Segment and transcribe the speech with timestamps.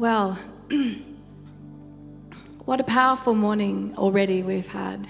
[0.00, 0.38] Well,
[2.64, 5.06] what a powerful morning already we've had.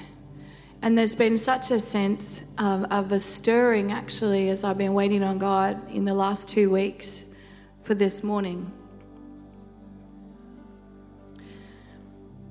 [0.83, 5.23] And there's been such a sense of, of, a stirring, actually, as I've been waiting
[5.23, 7.25] on God in the last two weeks
[7.85, 8.69] for this morning.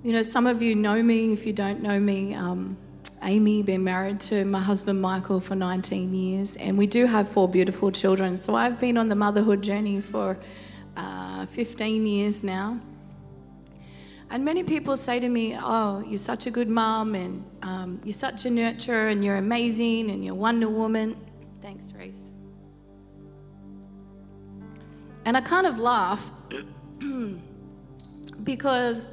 [0.02, 1.34] You know, some of you know me.
[1.34, 2.78] If you don't know me, um,
[3.22, 7.50] Aime, been married to my husband Michael for 19 years, and we do have four
[7.50, 8.38] beautiful children.
[8.38, 10.38] So I've been on the motherhood journey for
[11.40, 12.80] uh, 15 years now.
[14.30, 18.14] And many people say to me, Oh, you're such a good mom, and um, you're
[18.14, 21.16] such a nurturer, and you're amazing, and you're Wonder Woman.
[21.62, 22.30] Thanks, Reese.
[25.26, 26.30] And I kind of laugh
[28.44, 29.08] because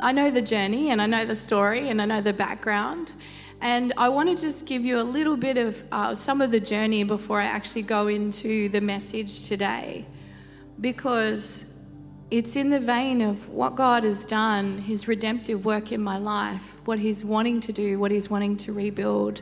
[0.00, 3.14] I know the journey, and I know the story, and I know the background.
[3.60, 6.60] And I want to just give you a little bit of uh, some of the
[6.60, 10.04] journey before I actually go into the message today.
[10.82, 11.64] Because
[12.30, 16.76] it's in the vein of what God has done, His redemptive work in my life,
[16.84, 19.40] what He's wanting to do, what He's wanting to rebuild.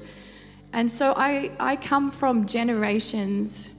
[0.73, 3.71] And so I, I come from generations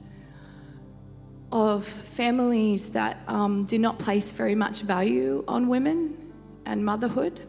[1.52, 6.32] of families that um, do not place very much value on women
[6.66, 7.40] and motherhood.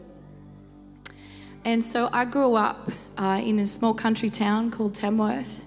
[1.64, 5.63] And so I grew up uh, in a small country town called Tamworth.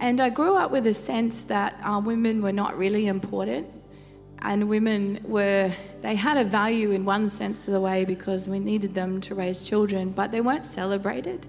[0.00, 3.68] And I grew up with a sense that uh, women were not really important
[4.44, 8.58] and women were they had a value in one sense of the way because we
[8.58, 11.46] needed them to raise children but they weren't celebrated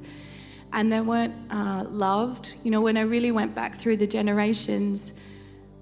[0.74, 2.54] and they weren't uh, loved.
[2.64, 5.14] You know when i really went back through the generations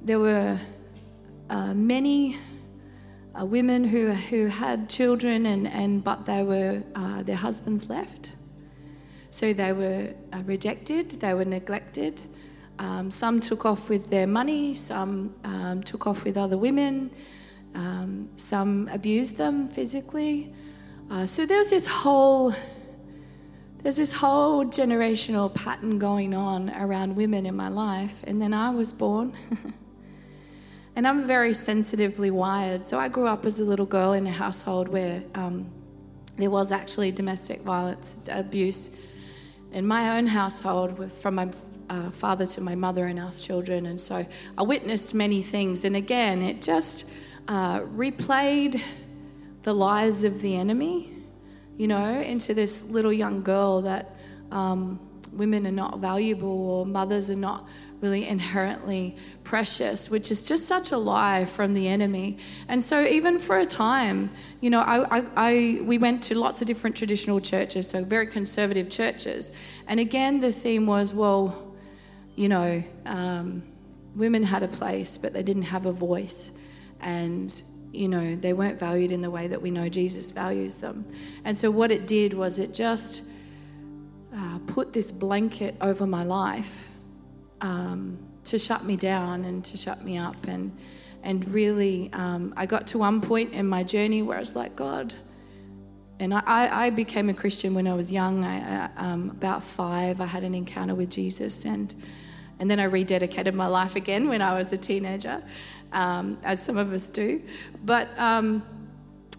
[0.02, 0.60] there were
[1.50, 2.38] uh, many
[3.40, 8.34] uh, women who, who had children and, and but they were uh, their husbands left.
[9.30, 12.22] So they were uh, rejected they were neglected
[12.84, 17.12] um, some took off with their money, some um, took off with other women,
[17.76, 20.54] um, some abused them physically.
[21.10, 22.54] Uh, so there's this whole
[23.84, 28.70] there's this whole generational pattern going on around women in my life, and then I
[28.70, 29.34] was born.
[30.96, 32.86] and I'm very sensitively wired.
[32.86, 35.70] So I grew up as a little girl in a household where um,
[36.38, 38.90] there was actually domestic violence, abuse
[39.72, 41.50] in my own household with, from my
[42.12, 43.86] father to my mother and us children.
[43.86, 44.26] And so
[44.58, 45.84] I witnessed many things.
[45.84, 47.06] And again, it just
[47.48, 48.82] uh, replayed
[49.64, 51.16] the lies of the enemy,
[51.78, 54.16] you know, into this little young girl that
[54.52, 55.00] um,
[55.32, 57.68] women are not valuable or mothers are not
[58.04, 59.16] really inherently
[59.46, 62.38] precious, which is just such a lie from the enemy.
[62.68, 64.30] And so, even for a time,
[64.60, 68.28] you know, I, I, I, we went to lots of different traditional churches, so very
[68.28, 69.52] conservative churches.
[69.88, 71.73] And again, the theme was, well,
[72.36, 73.64] you know, um,
[74.16, 76.52] women had a place, but they didn't have a voice.
[77.02, 77.62] And,
[77.92, 81.06] you know, they weren't valued in the way that we know Jesus values them.
[81.46, 83.24] And so, what it did was it just
[84.36, 86.88] uh, put this blanket over my life
[87.62, 90.48] um, to shut me down and to shut me up.
[90.48, 90.76] And,
[91.24, 94.76] and really, um, I got to one point in my journey where I was like,
[94.76, 95.14] God,
[96.20, 98.46] and I, I, became a Christian when I was young.
[98.46, 101.94] I, um, about five, I had an encounter with Jesus, and
[102.60, 105.44] and then I rededicated my life again when I was a teenager,
[105.92, 107.42] um, as some of us do.
[107.84, 108.64] But, um,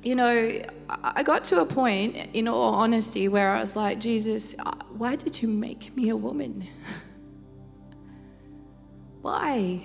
[0.02, 4.54] you know, I got to a point, in all honesty, where I was like, Jesus,
[4.58, 6.66] uh, why did you make me a woman?
[9.22, 9.80] why?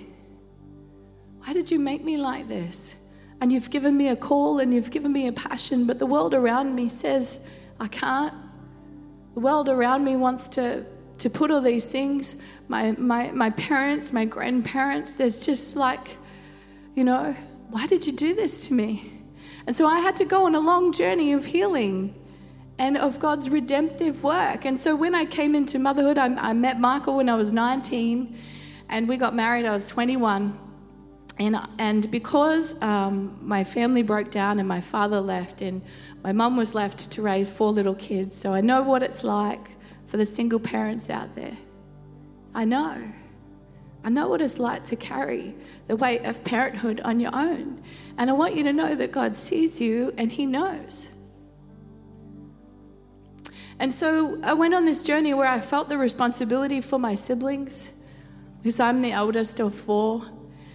[1.38, 2.96] Why did you make me like this?
[3.40, 6.34] And you've given me a call and you've given me a passion, but the world
[6.34, 7.40] around me says
[7.80, 8.34] I can't.
[9.34, 10.84] The world around me wants to
[11.20, 12.36] to put all these things,
[12.68, 16.16] my, my, my parents, my grandparents, there's just like,
[16.94, 17.34] you know,
[17.68, 19.12] why did you do this to me?
[19.66, 22.14] And so I had to go on a long journey of healing
[22.78, 24.64] and of God's redemptive work.
[24.64, 28.38] And so when I came into motherhood, I, I met Michael when I was 19
[28.88, 30.58] and we got married, I was 21.
[31.38, 35.80] And, and because um, my family broke down and my father left, and
[36.24, 39.70] my mum was left to raise four little kids, so I know what it's like
[40.10, 41.56] for the single parents out there.
[42.52, 43.00] I know.
[44.02, 45.54] I know what it's like to carry
[45.86, 47.82] the weight of parenthood on your own.
[48.18, 51.08] And I want you to know that God sees you and He knows.
[53.78, 57.90] And so I went on this journey where I felt the responsibility for my siblings
[58.58, 60.24] because I'm the eldest of four.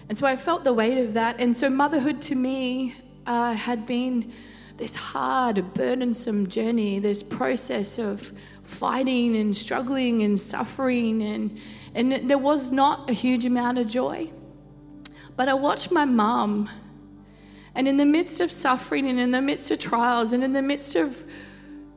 [0.08, 1.40] And so I felt the weight of that.
[1.40, 2.96] And so motherhood to me
[3.26, 4.31] uh, had been
[4.77, 8.31] this hard, burdensome journey, this process of
[8.63, 11.57] fighting and struggling and suffering, and,
[11.94, 14.30] and there was not a huge amount of joy.
[15.36, 16.69] But I watched my mom,
[17.75, 20.62] And in the midst of suffering and in the midst of trials and in the
[20.62, 21.24] midst of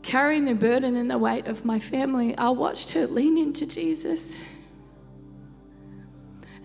[0.02, 4.34] carrying the burden and the weight of my family, I watched her lean into Jesus.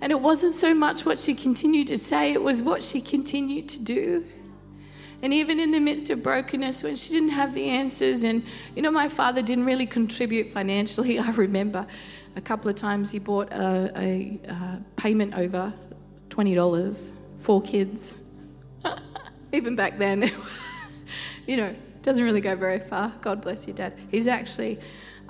[0.02, 3.70] And it wasn't so much what she continued to say, it was what she continued
[3.70, 4.26] to do.
[5.24, 8.44] And even in the midst of brokenness, when she didn't have the answers, and
[8.76, 11.18] you know, my father didn't really contribute financially.
[11.28, 11.88] I remember
[12.36, 15.74] a couple of times he bought a, a, a payment over
[16.30, 18.16] $20, four kids.
[19.54, 20.30] even back then,
[21.48, 23.14] you know, doesn't really go very far.
[23.22, 23.94] God bless you, Dad.
[24.12, 24.78] He's actually,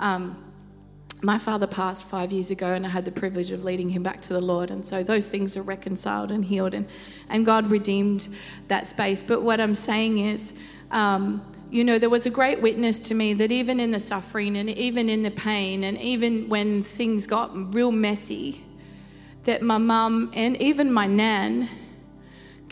[0.00, 0.42] um,
[1.24, 4.20] my father passed five years ago, and I had the privilege of leading him back
[4.22, 4.70] to the Lord.
[4.70, 6.86] And so those things are reconciled and healed, and,
[7.30, 8.28] and God redeemed
[8.68, 9.22] that space.
[9.22, 10.52] But what I'm saying is,
[10.90, 14.56] um, you know, there was a great witness to me that even in the suffering
[14.56, 18.64] and even in the pain, and even when things got real messy,
[19.44, 21.68] that my mum and even my nan,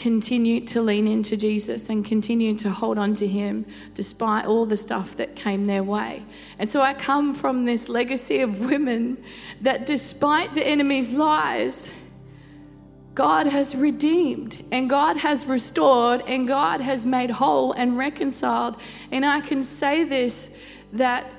[0.03, 3.65] continue to lean into Jesus and continue to hold on to Him
[3.95, 6.25] despite all the stuff that came their way.
[6.59, 9.23] And so I come from this legacy of women
[9.61, 11.93] that, despite the enemy's lies,
[13.15, 18.79] God has redeemed and God has restored and God has made whole and reconciled.
[19.13, 20.51] And I can say this
[20.95, 21.31] that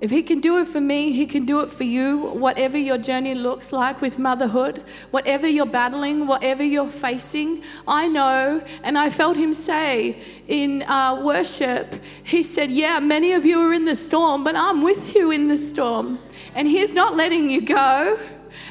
[0.00, 2.98] if He can do it for me, He can do it for you, whatever your
[2.98, 7.62] journey looks like with motherhood, whatever you're battling, whatever you're facing.
[7.86, 13.44] I know, and I felt Him say in uh, worship, He said, Yeah, many of
[13.44, 16.20] you are in the storm, but I'm with you in the storm.
[16.54, 18.18] And He's not letting you go.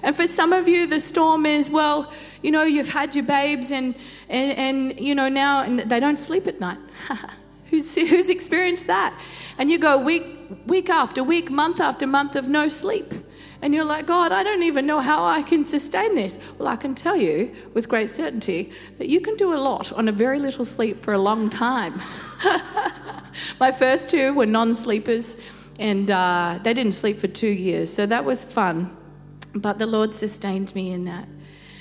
[0.03, 3.71] And for some of you, the storm is, well, you know, you've had your babes
[3.71, 3.95] and,
[4.29, 6.77] and, and you know, now and they don't sleep at night.
[7.69, 9.18] who's, who's experienced that?
[9.58, 10.25] And you go week,
[10.66, 13.14] week after week, month after month of no sleep.
[13.62, 16.38] And you're like, God, I don't even know how I can sustain this.
[16.58, 20.08] Well, I can tell you with great certainty that you can do a lot on
[20.08, 22.00] a very little sleep for a long time.
[23.60, 25.36] My first two were non sleepers,
[25.80, 27.92] and uh, they didn't sleep for two years.
[27.92, 28.96] So that was fun.
[29.56, 31.28] But the Lord sustained me in that.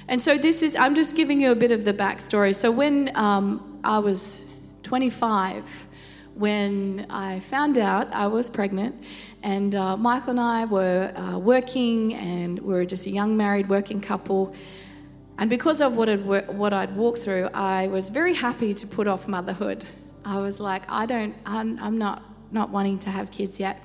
[0.09, 2.55] And so this is, I'm just giving you a bit of the backstory.
[2.55, 4.46] So when um, I was
[4.87, 5.85] 25,
[6.35, 8.95] when I found out I was pregnant,
[9.43, 13.69] and uh, Michael and I were uh, working, and we were just a young married
[13.69, 14.55] working couple.
[15.39, 19.09] And because of what I'd, what I'd walked through, I was very happy to put
[19.09, 19.85] off motherhood.
[20.25, 22.23] I was like, I don't, I'm, I'm not,
[22.53, 23.83] not wanting to have kids yet.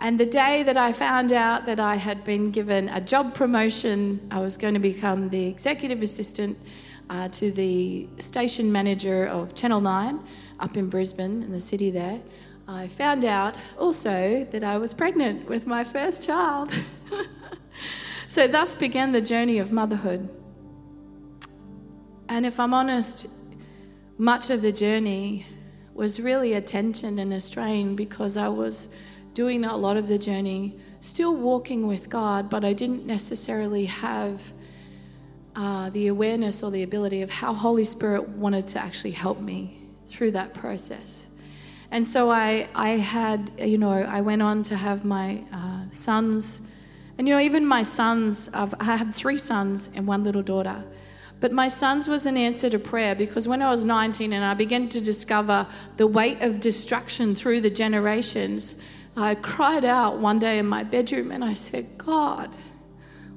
[0.00, 4.26] And the day that I found out that I had been given a job promotion,
[4.32, 6.58] I was going to become the executive assistant
[7.08, 10.20] uh, to the station manager of Channel 9
[10.60, 12.20] up in Brisbane, in the city there,
[12.68, 16.72] I found out also that I was pregnant with my first child.
[18.26, 20.28] so, thus began the journey of motherhood.
[22.28, 23.28] And if I'm honest,
[24.18, 25.46] much of the journey
[25.94, 28.88] was really a tension and a strain because I was
[29.34, 34.52] doing a lot of the journey, still walking with God, but I didn't necessarily have
[35.56, 39.80] uh, the awareness or the ability of how Holy Spirit wanted to actually help me
[40.06, 41.26] through that process.
[41.90, 46.60] And so I, I had, you know, I went on to have my uh, sons.
[47.16, 50.84] And, you know, even my sons, I've, I had three sons and one little daughter.
[51.40, 54.54] But my sons was an answer to prayer because when I was 19 and I
[54.54, 55.66] began to discover
[55.96, 58.74] the weight of destruction through the generations,
[59.16, 62.54] I cried out one day in my bedroom and I said, God,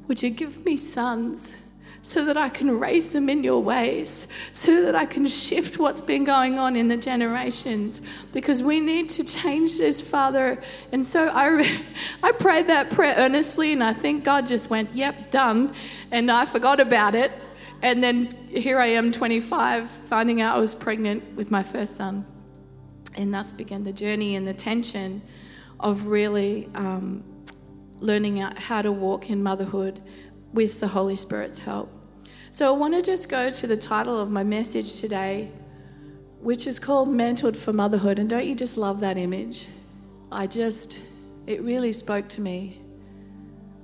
[0.07, 1.58] would you give me sons?
[2.01, 6.01] So that I can raise them in your ways, so that I can shift what's
[6.01, 8.01] been going on in the generations,
[8.31, 10.61] because we need to change this, Father.
[10.91, 11.81] And so I,
[12.23, 15.73] I prayed that prayer earnestly, and I think God just went, Yep, done.
[16.11, 17.31] And I forgot about it.
[17.81, 22.25] And then here I am, 25, finding out I was pregnant with my first son.
[23.15, 25.21] And thus began the journey and the tension
[25.79, 27.23] of really um,
[27.99, 30.01] learning how to walk in motherhood
[30.53, 31.91] with the Holy Spirit's help.
[32.51, 35.51] So I want to just go to the title of my message today,
[36.41, 38.19] which is called Mentored for Motherhood.
[38.19, 39.67] And don't you just love that image?
[40.31, 40.99] I just,
[41.45, 42.81] it really spoke to me.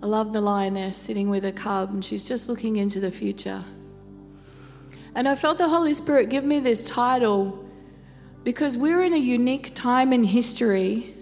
[0.01, 3.63] I love the lioness sitting with a cub, and she's just looking into the future.
[5.15, 7.67] And I felt the Holy Spirit give me this title
[8.43, 11.15] because we're in a unique time in history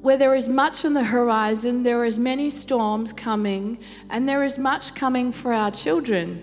[0.00, 3.78] where there is much on the horizon, there is many storms coming,
[4.10, 6.42] and there is much coming for our children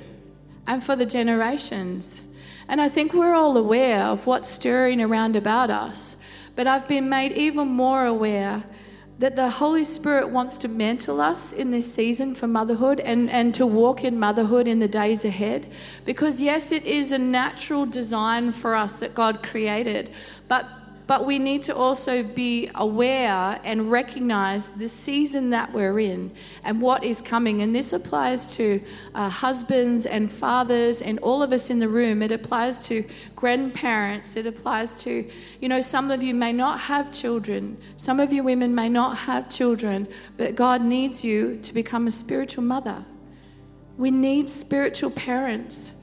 [0.68, 2.22] and for the generations.
[2.68, 6.18] And I think we're all aware of what's stirring around about us,
[6.56, 8.64] but I've been made even more aware
[9.20, 13.54] that the Holy Spirit wants to mantle us in this season for motherhood and, and
[13.56, 15.72] to walk in motherhood in the days ahead.
[16.04, 20.10] Because, yes, it is a natural design for us that God created,
[20.48, 20.66] but
[21.06, 26.32] but we need to also be aware and recognize the season that we're in
[26.64, 27.62] and what is coming.
[27.62, 28.82] And this applies to
[29.14, 32.22] uh, husbands and fathers and all of us in the room.
[32.22, 33.04] It applies to
[33.36, 34.36] grandparents.
[34.36, 35.30] It applies to,
[35.60, 37.78] you know, some of you may not have children.
[37.98, 40.08] Some of you women may not have children,
[40.38, 43.04] but God needs you to become a spiritual mother.
[43.98, 45.94] We need spiritual parents.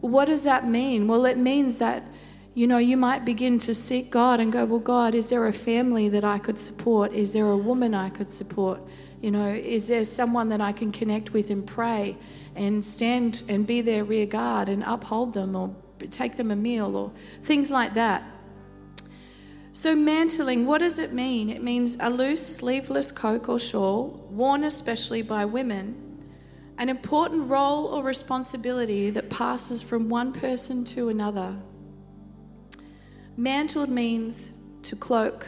[0.00, 1.08] What does that mean?
[1.08, 2.04] Well, it means that
[2.54, 5.52] you know, you might begin to seek God and go, Well, God, is there a
[5.52, 7.12] family that I could support?
[7.12, 8.80] Is there a woman I could support?
[9.20, 12.16] You know, is there someone that I can connect with and pray
[12.56, 15.74] and stand and be their rear guard and uphold them or
[16.10, 18.24] take them a meal or things like that?
[19.72, 21.48] So, mantling, what does it mean?
[21.50, 26.24] It means a loose, sleeveless coat or shawl, worn especially by women,
[26.76, 31.56] an important role or responsibility that passes from one person to another.
[33.36, 35.46] Mantled means to cloak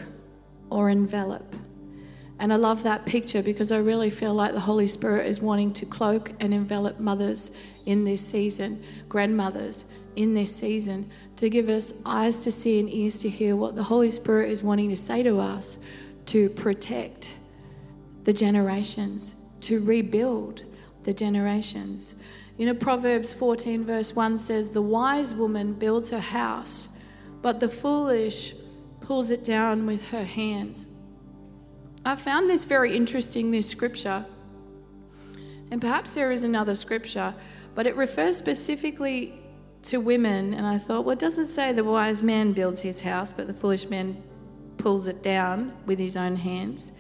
[0.71, 1.55] or envelop.
[2.39, 5.73] And I love that picture because I really feel like the Holy Spirit is wanting
[5.75, 7.53] to cloak and envelop mothers
[7.87, 9.85] in this season, grandmothers
[10.17, 13.83] in this season, to give us eyes to see and ears to hear what the
[13.83, 15.79] Holy Spirit is wanting to say to us
[16.27, 17.37] to protect
[18.25, 20.65] the generations, to rebuild
[21.05, 22.15] the generations.
[22.59, 26.89] You know, Proverbs 14, verse 1 says, The wise woman builds her house
[27.43, 28.55] but the foolish
[29.01, 30.89] pulls it down with her hands.
[32.05, 34.25] I found this very interesting, this scripture.
[35.71, 37.35] And perhaps there is another scripture,
[37.75, 39.41] but it refers specifically
[39.83, 40.55] to women.
[40.55, 43.55] And I thought, well, it doesn't say the wise man builds his house, but the
[43.55, 44.23] foolish man
[44.79, 46.93] pulls it down with his own hands.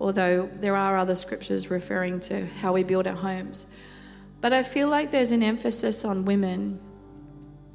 [0.00, 3.66] Although there are other scriptures referring to how we build our homes.
[4.40, 6.80] But I feel like there's an emphasis on women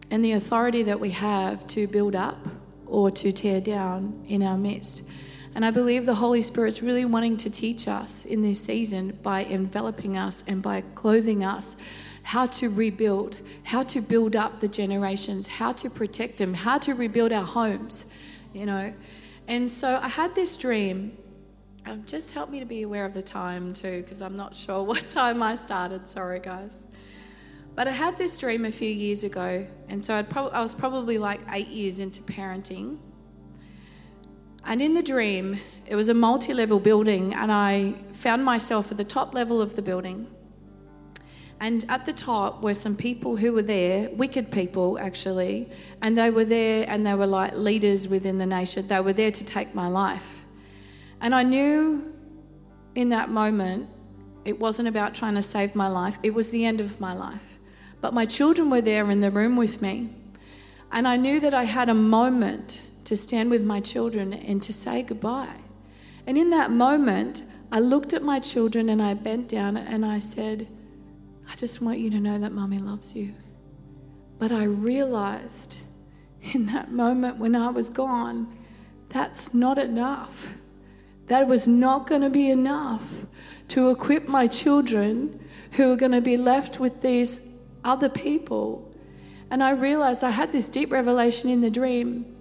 [0.09, 2.37] and the authority that we have to build up
[2.85, 5.03] or to tear down in our midst.
[5.55, 9.43] And I believe the Holy Spirit's really wanting to teach us in this season by
[9.45, 11.75] enveloping us and by clothing us
[12.23, 16.93] how to rebuild, how to build up the generations, how to protect them, how to
[16.93, 18.05] rebuild our homes,
[18.53, 18.93] you know.
[19.47, 21.17] And so I had this dream.
[21.85, 24.83] Um, just help me to be aware of the time too, because I'm not sure
[24.91, 26.05] what time I started.
[26.05, 26.85] Sorry, guys.
[27.77, 31.39] But I had this dream a few years ago, and so I was probably like
[31.51, 32.97] eight years into parenting.
[34.65, 38.97] And in the dream, it was a multi level building, and I found myself at
[38.97, 40.25] the top level of the building.
[41.59, 45.69] And at the top were some people who were there, wicked people actually,
[46.01, 48.87] and they were there and they were like leaders within the nation.
[48.87, 50.41] They were there to take my life.
[51.21, 52.11] And I knew
[52.95, 53.87] in that moment
[54.45, 57.56] it wasn't about trying to save my life, it was the end of my life.
[58.01, 60.09] But my children were there in the room with me.
[60.91, 64.73] And I knew that I had a moment to stand with my children and to
[64.73, 65.55] say goodbye.
[66.25, 70.19] And in that moment, I looked at my children and I bent down and I
[70.19, 70.67] said,
[71.49, 73.33] I just want you to know that mommy loves you.
[74.37, 75.77] But I realized
[76.53, 78.55] in that moment when I was gone,
[79.09, 80.53] that's not enough.
[81.27, 83.25] That was not going to be enough
[83.69, 87.41] to equip my children who are going to be left with these
[87.87, 88.93] other people.
[89.49, 92.35] And I realized I had this deep revelation in the dream.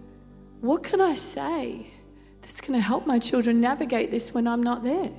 [0.60, 1.86] What can I say
[2.42, 5.10] that's going to help my children navigate this when I'm not there?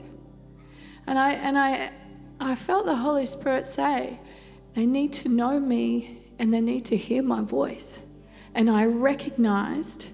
[1.08, 1.92] And I and I
[2.40, 4.20] I felt the Holy Spirit say,
[4.74, 8.00] they need to know me and they need to hear my voice.
[8.54, 10.08] And I recognized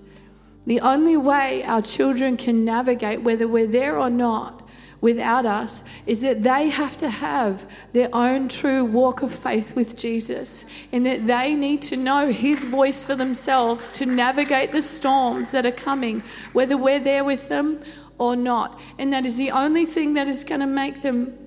[0.65, 4.62] the only way our children can navigate, whether we're there or not,
[5.03, 9.97] without us is that they have to have their own true walk of faith with
[9.97, 15.51] Jesus, and that they need to know His voice for themselves to navigate the storms
[15.51, 17.81] that are coming, whether we're there with them
[18.17, 18.79] or not.
[18.97, 21.37] And that is the only thing that is going to make them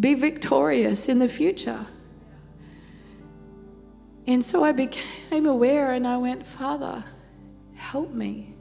[0.00, 1.84] be victorious in the future.
[4.26, 7.04] And so I became aware and I went, Father,
[7.74, 8.54] help me.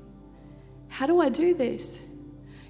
[0.89, 2.01] How do I do this?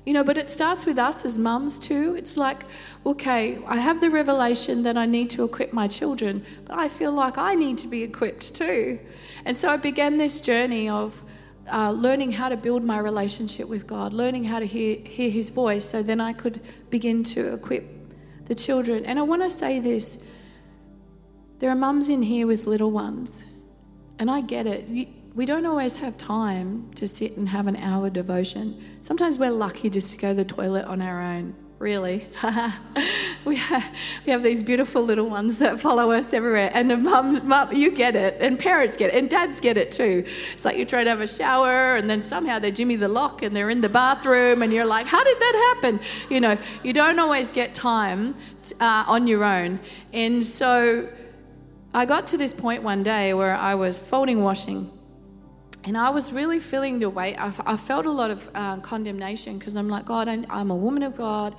[0.07, 2.15] You know, but it starts with us as mums too.
[2.15, 2.63] It's like,
[3.05, 7.11] okay, I have the revelation that I need to equip my children, but I feel
[7.11, 8.99] like I need to be equipped too.
[9.43, 11.21] And so I began this journey of
[11.69, 15.49] uh, learning how to build my relationship with God, learning how to hear, hear His
[15.49, 17.83] voice, so then I could begin to equip
[18.45, 19.03] the children.
[19.03, 20.19] And I want to say this
[21.59, 23.43] there are mums in here with little ones,
[24.19, 24.87] and I get it.
[24.87, 28.83] You, we don't always have time to sit and have an hour devotion.
[29.01, 31.53] Sometimes we're lucky just to go to the toilet on our own.
[31.77, 32.27] Really,
[33.45, 37.47] we have we have these beautiful little ones that follow us everywhere, and the mum,
[37.47, 40.25] mum, you get it, and parents get it, and dads get it too.
[40.53, 43.43] It's like you try to have a shower, and then somehow they jimmy the lock,
[43.43, 45.99] and they're in the bathroom, and you're like, how did that happen?
[46.31, 48.33] You know, you don't always get time
[48.79, 49.79] uh, on your own,
[50.13, 51.07] and so
[51.93, 54.96] I got to this point one day where I was folding washing
[55.87, 57.41] and I was really feeling the weight.
[57.41, 60.75] I, I felt a lot of uh, condemnation because I'm like, God, I, I'm a
[60.75, 61.55] woman of God.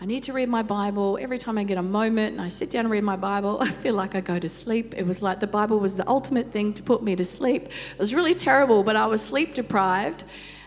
[0.00, 1.18] I need to read my Bible.
[1.20, 3.68] Every time I get a moment and I sit down and read my Bible, I
[3.68, 4.94] feel like I go to sleep.
[4.96, 7.64] It was like the Bible was the ultimate thing to put me to sleep.
[7.64, 10.22] It was really terrible, but I was sleep deprived.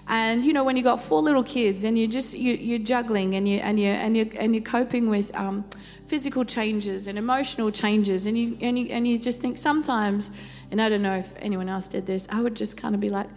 [0.10, 3.36] And you know, when you got four little kids and you just you, you're juggling
[3.36, 5.64] and you and you and you and you're coping with um,
[6.08, 10.32] physical changes and emotional changes, and you and you and you just think sometimes
[10.72, 13.10] and I don't know if anyone else did this, I would just kind of be
[13.10, 13.28] like,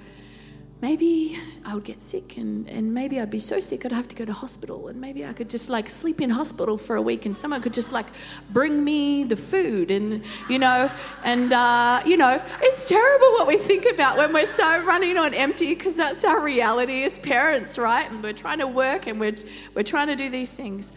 [0.82, 4.16] maybe I would get sick and, and maybe I'd be so sick I'd have to
[4.16, 4.88] go to hospital.
[4.88, 7.72] And maybe I could just like sleep in hospital for a week and someone could
[7.72, 8.06] just like
[8.50, 10.90] bring me the food and you know
[11.22, 15.32] and uh, you know it's terrible what we think about when we're so running on
[15.34, 18.10] empty because that's our reality as parents right?
[18.10, 19.36] And we're trying to work and we're,
[19.76, 20.92] we're trying to do these things.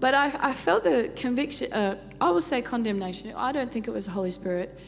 [0.00, 3.34] But I, I felt the conviction uh, I will say condemnation.
[3.36, 4.80] I don't think it was the Holy Spirit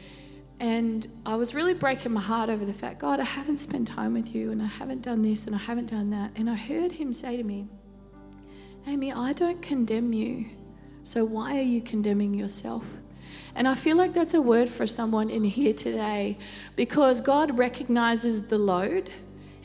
[0.59, 4.15] and I was really breaking my heart over the fact, God, I haven't spent time
[4.15, 6.33] with you and I haven't done this and I haven't done that.
[6.35, 7.67] And I heard him say to me,
[8.87, 10.47] Aime, I don't condemn you.
[11.03, 12.87] So why are you condemning yourself?
[13.55, 16.39] And I feel like that's a word for someone in here today
[16.75, 19.11] because God recognizes the load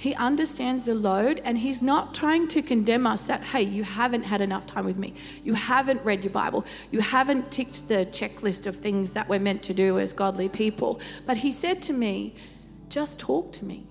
[0.01, 4.23] he understands the load and he's not trying to condemn us that, hey, you haven't
[4.23, 5.13] had enough time with me.
[5.43, 6.65] You haven't read your Bible.
[6.89, 10.99] You haven't ticked the checklist of things that we're meant to do as godly people.
[11.27, 12.33] But he said to me,
[12.89, 13.85] just talk to me.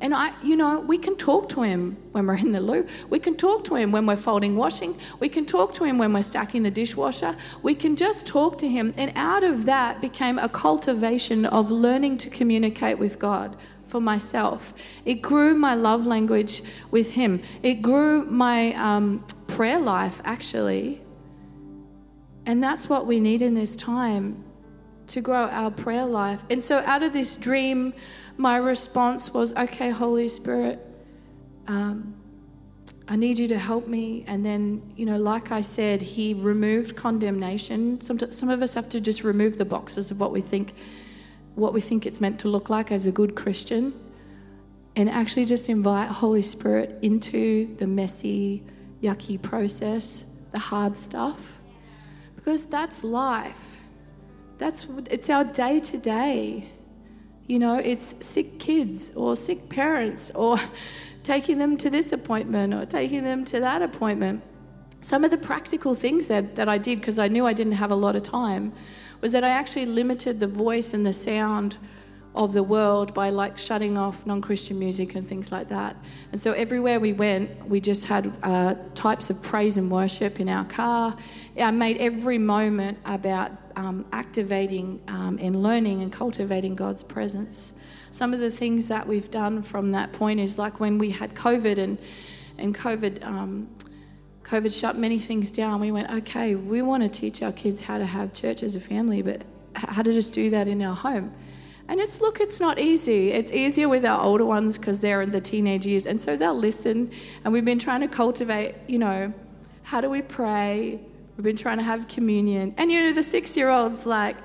[0.00, 2.84] And I, you know, we can talk to him when we're in the loo.
[3.10, 4.98] We can talk to him when we're folding washing.
[5.20, 7.36] We can talk to him when we're stacking the dishwasher.
[7.62, 8.92] We can just talk to him.
[8.96, 13.56] And out of that became a cultivation of learning to communicate with God
[13.90, 14.72] for myself.
[15.04, 17.42] It grew my love language with Him.
[17.62, 21.02] It grew my um, prayer life, actually.
[22.46, 24.44] And that's what we need in this time
[25.08, 26.42] to grow our prayer life.
[26.50, 27.92] And so, out of this dream,
[28.36, 30.78] my response was, okay, Holy Spirit,
[31.66, 32.14] um,
[33.08, 34.24] I need you to help me.
[34.28, 38.00] And then, you know, like I said, He removed condemnation.
[38.00, 40.74] Some, some of us have to just remove the boxes of what we think
[41.54, 43.92] what we think it's meant to look like as a good Christian
[44.96, 48.62] and actually just invite Holy Spirit into the messy,
[49.02, 51.58] yucky process, the hard stuff.
[52.34, 53.76] Because that's life.
[54.58, 56.68] That's it's our day to day.
[57.46, 60.58] You know, it's sick kids or sick parents or
[61.22, 64.42] taking them to this appointment or taking them to that appointment.
[65.02, 67.90] Some of the practical things that, that I did because I knew I didn't have
[67.90, 68.72] a lot of time
[69.20, 71.76] was that I actually limited the voice and the sound
[72.34, 75.96] of the world by like shutting off non-christian music and things like that.
[76.30, 80.48] And so everywhere we went we just had uh, types of praise and worship in
[80.48, 81.16] our car.
[81.58, 87.72] I made every moment about um, activating um, and learning and cultivating god's presence.
[88.12, 91.34] Some of the things that we've done from that point is like when we had
[91.34, 91.98] covid and
[92.58, 93.68] and covid um,
[94.44, 97.98] COVID shut many things down, we went, okay, we want to teach our kids how
[97.98, 99.42] to have church as a family, but
[99.74, 101.32] how to just do that in our home.
[101.88, 103.32] And it's, look, it's not easy.
[103.32, 106.06] It's easier with our older ones because they're in the teenage years.
[106.06, 107.10] And so they'll listen.
[107.44, 109.32] And we've been trying to cultivate, you know,
[109.82, 111.00] how do we pray?
[111.36, 112.74] We've been trying to have communion.
[112.76, 114.36] And, you know, the six year old's like,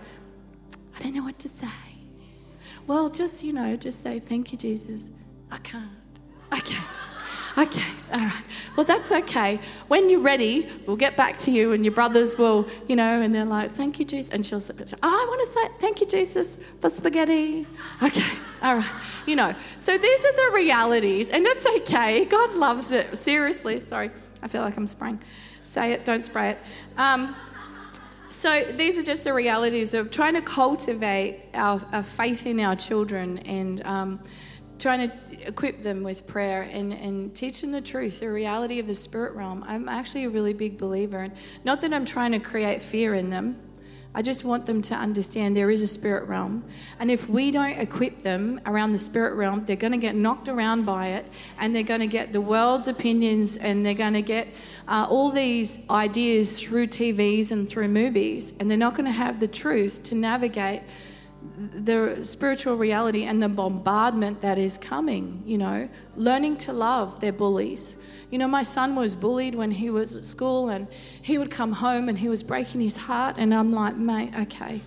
[0.98, 1.68] I don't know what to say.
[2.88, 5.10] Well, just, you know, just say, thank you, Jesus.
[5.52, 5.90] I can't.
[6.52, 6.95] I can't.
[7.58, 8.44] Okay, all right.
[8.76, 9.60] Well, that's okay.
[9.88, 13.34] When you're ready, we'll get back to you, and your brothers will, you know, and
[13.34, 14.30] they're like, thank you, Jesus.
[14.32, 17.66] And she'll say, oh, I want to say thank you, Jesus, for spaghetti.
[18.04, 18.92] Okay, all right.
[19.26, 22.26] You know, so these are the realities, and it's okay.
[22.26, 23.18] God loves it.
[23.18, 24.12] Seriously, sorry.
[24.42, 25.22] I feel like I'm spraying.
[25.64, 26.58] Say it, don't spray it.
[26.98, 27.36] Um,
[28.30, 32.76] so these are just the realities of trying to cultivate our, our faith in our
[32.76, 34.20] children and um,
[34.80, 38.88] trying to equip them with prayer and, and teach them the truth, the reality of
[38.88, 39.64] the spirit realm.
[39.68, 41.20] I'm actually a really big believer.
[41.20, 41.34] And
[41.64, 43.58] not that I'm trying to create fear in them,
[44.18, 46.64] I just want them to understand there is a spirit realm.
[47.00, 50.48] And if we don't equip them around the spirit realm, they're going to get knocked
[50.48, 51.26] around by it
[51.60, 54.48] and they're going to get the world's opinions and they're going to get
[54.88, 58.54] uh, all these ideas through TVs and through movies.
[58.58, 60.82] And they're not going to have the truth to navigate
[61.58, 67.34] the spiritual reality and the bombardment that is coming, you know, learning to love their
[67.34, 67.96] bullies.
[68.32, 70.88] You know, my son was bullied when he was at school and
[71.22, 73.36] he would come home and he was breaking his heart.
[73.38, 74.82] And I'm like, mate, okay.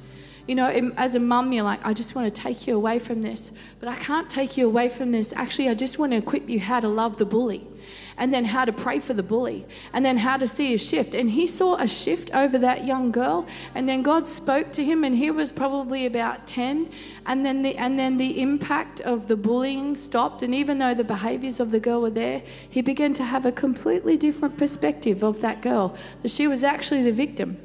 [0.48, 3.20] You know, as a mum, you're like, I just want to take you away from
[3.20, 5.30] this, but I can't take you away from this.
[5.34, 7.66] Actually, I just want to equip you how to love the bully
[8.16, 11.14] and then how to pray for the bully, and then how to see a shift.
[11.14, 15.04] And he saw a shift over that young girl, and then God spoke to him,
[15.04, 16.90] and he was probably about 10,
[17.26, 20.42] and then the, and then the impact of the bullying stopped.
[20.42, 23.52] And even though the behaviors of the girl were there, he began to have a
[23.52, 27.58] completely different perspective of that girl, that she was actually the victim,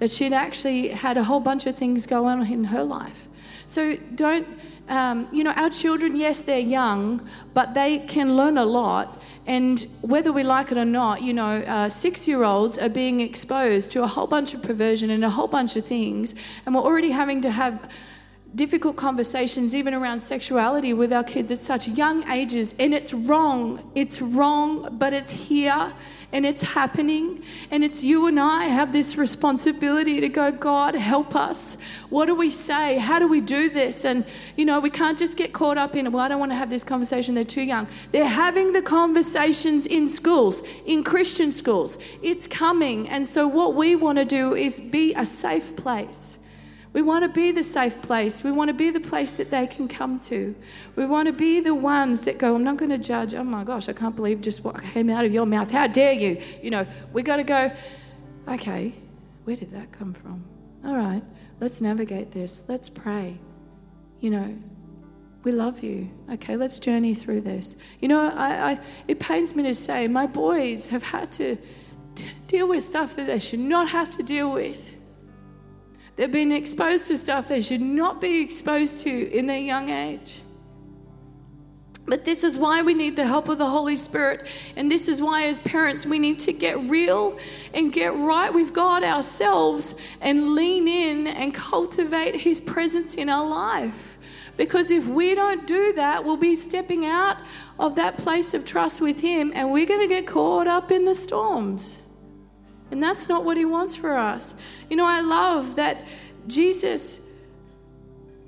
[0.00, 3.28] that she'd actually had a whole bunch of things go on in her life.
[3.66, 4.48] So don't,
[4.88, 9.86] um, you know, our children, yes, they're young, but they can learn a lot and
[10.02, 13.90] whether we like it or not, you know, uh, six year olds are being exposed
[13.92, 16.34] to a whole bunch of perversion and a whole bunch of things.
[16.66, 17.90] And we're already having to have
[18.54, 22.74] difficult conversations, even around sexuality, with our kids at such young ages.
[22.78, 23.90] And it's wrong.
[23.94, 25.92] It's wrong, but it's here
[26.32, 27.42] and it's happening.
[27.70, 31.76] And it's you and I have this responsibility to go, God, help us.
[32.08, 32.98] What do we say?
[32.98, 34.04] How do we do this?
[34.04, 34.24] And,
[34.56, 36.70] you know, we can't just get caught up in, well, I don't want to have
[36.70, 37.34] this conversation.
[37.34, 37.88] They're too young.
[38.10, 41.98] They're having the conversations in schools, in Christian schools.
[42.22, 43.08] It's coming.
[43.08, 46.38] And so, what we want to do is be a safe place
[46.92, 48.42] we want to be the safe place.
[48.42, 50.54] We want to be the place that they can come to.
[50.96, 53.32] We want to be the ones that go, I'm not going to judge.
[53.32, 55.70] Oh my gosh, I can't believe just what came out of your mouth.
[55.70, 56.42] How dare you?
[56.62, 57.70] You know, we got to go,
[58.48, 58.92] okay,
[59.44, 60.44] where did that come from?
[60.84, 61.22] All right,
[61.60, 62.62] let's navigate this.
[62.66, 63.38] Let's pray.
[64.18, 64.58] You know,
[65.44, 66.10] we love you.
[66.32, 67.76] Okay, let's journey through this.
[68.00, 71.56] You know, I, I, it pains me to say my boys have had to
[72.48, 74.94] deal with stuff that they should not have to deal with.
[76.20, 80.42] They've been exposed to stuff they should not be exposed to in their young age.
[82.04, 84.46] But this is why we need the help of the Holy Spirit.
[84.76, 87.38] And this is why, as parents, we need to get real
[87.72, 93.48] and get right with God ourselves and lean in and cultivate His presence in our
[93.48, 94.18] life.
[94.58, 97.38] Because if we don't do that, we'll be stepping out
[97.78, 101.06] of that place of trust with Him and we're going to get caught up in
[101.06, 101.99] the storms.
[102.90, 104.54] And that's not what He wants for us.
[104.88, 106.04] You know, I love that
[106.46, 107.20] Jesus,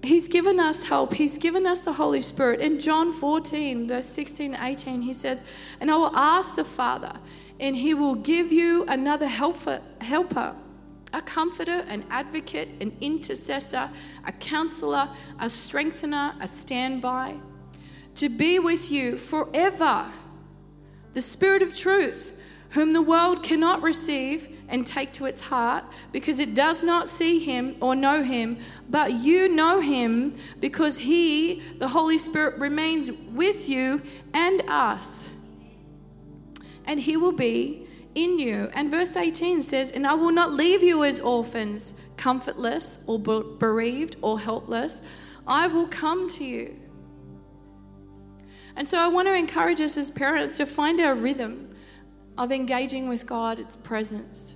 [0.03, 1.15] He's given us help.
[1.15, 2.61] He's given us the Holy Spirit.
[2.61, 5.45] In John 14, verse 16 18, He says,
[5.81, 7.13] And I will ask the Father,
[7.61, 10.55] and He will give you another helper, helper
[11.13, 13.91] a comforter, an advocate, an intercessor,
[14.25, 15.09] a counselor,
[15.41, 17.35] a strengthener, a standby,
[18.15, 20.11] to be with you forever.
[21.13, 22.39] The Spirit of truth
[22.73, 27.39] whom the world cannot receive and take to its heart because it does not see
[27.39, 28.59] him or know him,
[28.89, 34.01] but you know him because he, the Holy Spirit, remains with you
[34.33, 35.29] and us.
[36.87, 38.71] And he will be in you.
[38.73, 44.17] And verse 18 says, And I will not leave you as orphans, comfortless or bereaved
[44.23, 45.03] or helpless.
[45.47, 46.81] I will come to you.
[48.77, 51.69] And so I want to encourage us as parents to find our rhythm
[52.39, 54.55] of engaging with God, its presence.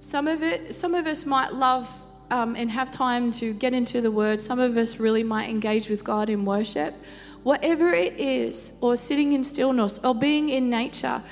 [0.00, 1.88] Some of it, some of us might love
[2.30, 4.42] um, and have time to get into the Word.
[4.42, 6.94] Some of us really might engage with God in worship.
[7.42, 11.22] Whatever it is, or sitting in stillness, or being in nature,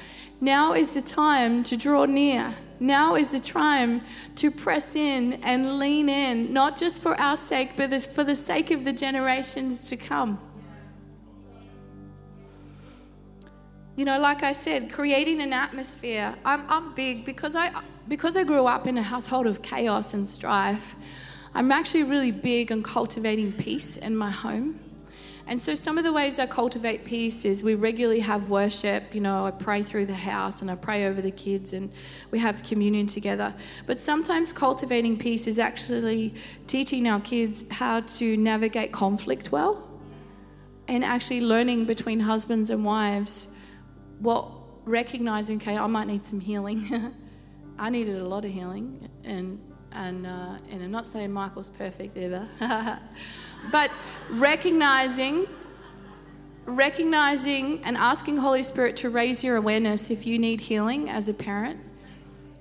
[0.40, 2.54] now is the time to draw near.
[2.80, 4.02] Now is the time
[4.36, 8.70] to press in and lean in, not just for our sake, but for the sake
[8.70, 10.40] of the generations to come.
[13.98, 16.32] You know, like I said, creating an atmosphere.
[16.44, 17.72] I'm, I'm big because I,
[18.06, 20.94] because I grew up in a household of chaos and strife.
[21.52, 24.78] I'm actually really big on cultivating peace in my home.
[25.48, 29.12] And so, some of the ways I cultivate peace is we regularly have worship.
[29.16, 31.90] You know, I pray through the house and I pray over the kids and
[32.30, 33.52] we have communion together.
[33.86, 36.36] But sometimes cultivating peace is actually
[36.68, 39.88] teaching our kids how to navigate conflict well
[40.86, 43.48] and actually learning between husbands and wives
[44.20, 44.48] what
[44.88, 47.14] recognizing, okay, I might need some healing.
[47.78, 49.60] I needed a lot of healing, and
[49.92, 52.48] and uh, and I'm not saying Michael's perfect either,
[53.70, 53.90] but
[54.30, 55.46] recognizing,
[56.64, 61.34] recognizing, and asking Holy Spirit to raise your awareness if you need healing as a
[61.34, 61.78] parent,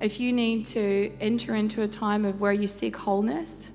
[0.01, 3.71] if you need to enter into a time of where you seek wholeness.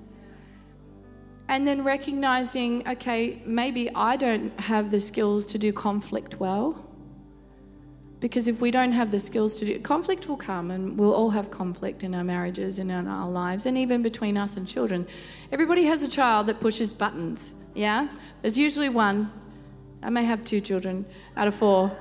[1.49, 6.83] And then recognizing, okay, maybe I don't have the skills to do conflict well
[8.23, 11.31] Because if we don't have the skills to do conflict will come and we'll all
[11.31, 15.05] have conflict in our marriages and in our lives and even between us and children.
[15.51, 18.07] Everybody has a child that pushes buttons, yeah?
[18.41, 19.29] There's usually one.
[20.01, 21.05] I may have two children
[21.35, 21.91] out of four.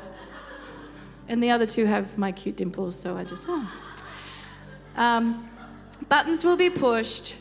[1.26, 3.72] And the other two have my cute dimples, so I just, oh.
[4.94, 5.50] Um,
[6.08, 7.34] buttons will be pushed,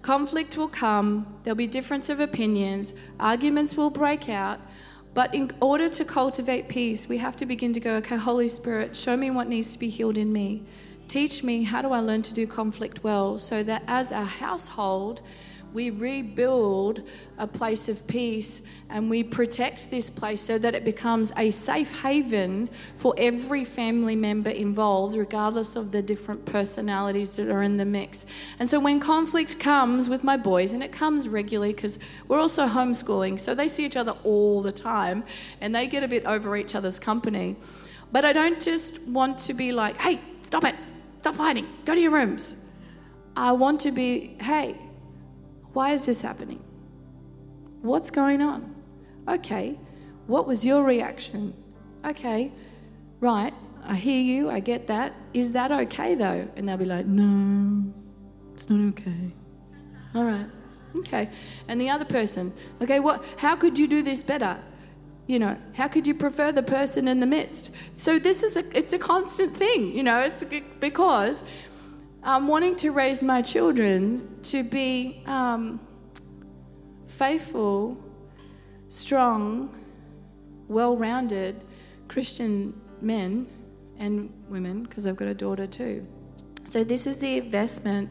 [0.00, 4.58] conflict will come, there'll be difference of opinions, arguments will break out,
[5.14, 8.96] but in order to cultivate peace, we have to begin to go, okay, Holy Spirit,
[8.96, 10.62] show me what needs to be healed in me.
[11.08, 15.20] Teach me how do I learn to do conflict well so that as a household,
[15.72, 17.02] we rebuild
[17.38, 22.02] a place of peace and we protect this place so that it becomes a safe
[22.02, 27.84] haven for every family member involved, regardless of the different personalities that are in the
[27.84, 28.26] mix.
[28.58, 32.66] And so when conflict comes with my boys, and it comes regularly because we're also
[32.66, 35.24] homeschooling, so they see each other all the time
[35.60, 37.56] and they get a bit over each other's company.
[38.12, 40.74] But I don't just want to be like, hey, stop it,
[41.20, 42.56] stop fighting, go to your rooms.
[43.34, 44.76] I want to be, hey,
[45.72, 46.62] why is this happening?
[47.82, 48.74] What's going on?
[49.28, 49.78] Okay,
[50.26, 51.54] what was your reaction?
[52.04, 52.52] Okay,
[53.20, 53.54] right,
[53.84, 55.12] I hear you, I get that.
[55.34, 56.48] Is that okay though?
[56.56, 57.92] And they'll be like, no,
[58.54, 59.32] it's not okay.
[60.14, 60.46] All right,
[60.98, 61.30] okay.
[61.68, 64.58] And the other person, okay, what, how could you do this better?
[65.26, 67.70] You know, how could you prefer the person in the midst?
[67.96, 70.44] So this is a, it's a constant thing, you know, it's
[70.80, 71.44] because
[72.24, 75.80] I'm wanting to raise my children to be um,
[77.08, 77.96] faithful,
[78.88, 79.76] strong,
[80.68, 81.64] well rounded
[82.06, 83.48] Christian men
[83.98, 86.06] and women, because I've got a daughter too.
[86.66, 88.08] So, this is the investment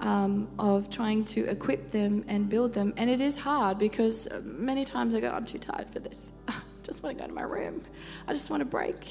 [0.00, 2.92] um, of trying to equip them and build them.
[2.96, 6.32] And it is hard because many times I go, I'm too tired for this.
[6.48, 7.82] I just want to go to my room.
[8.26, 9.08] I just want to break.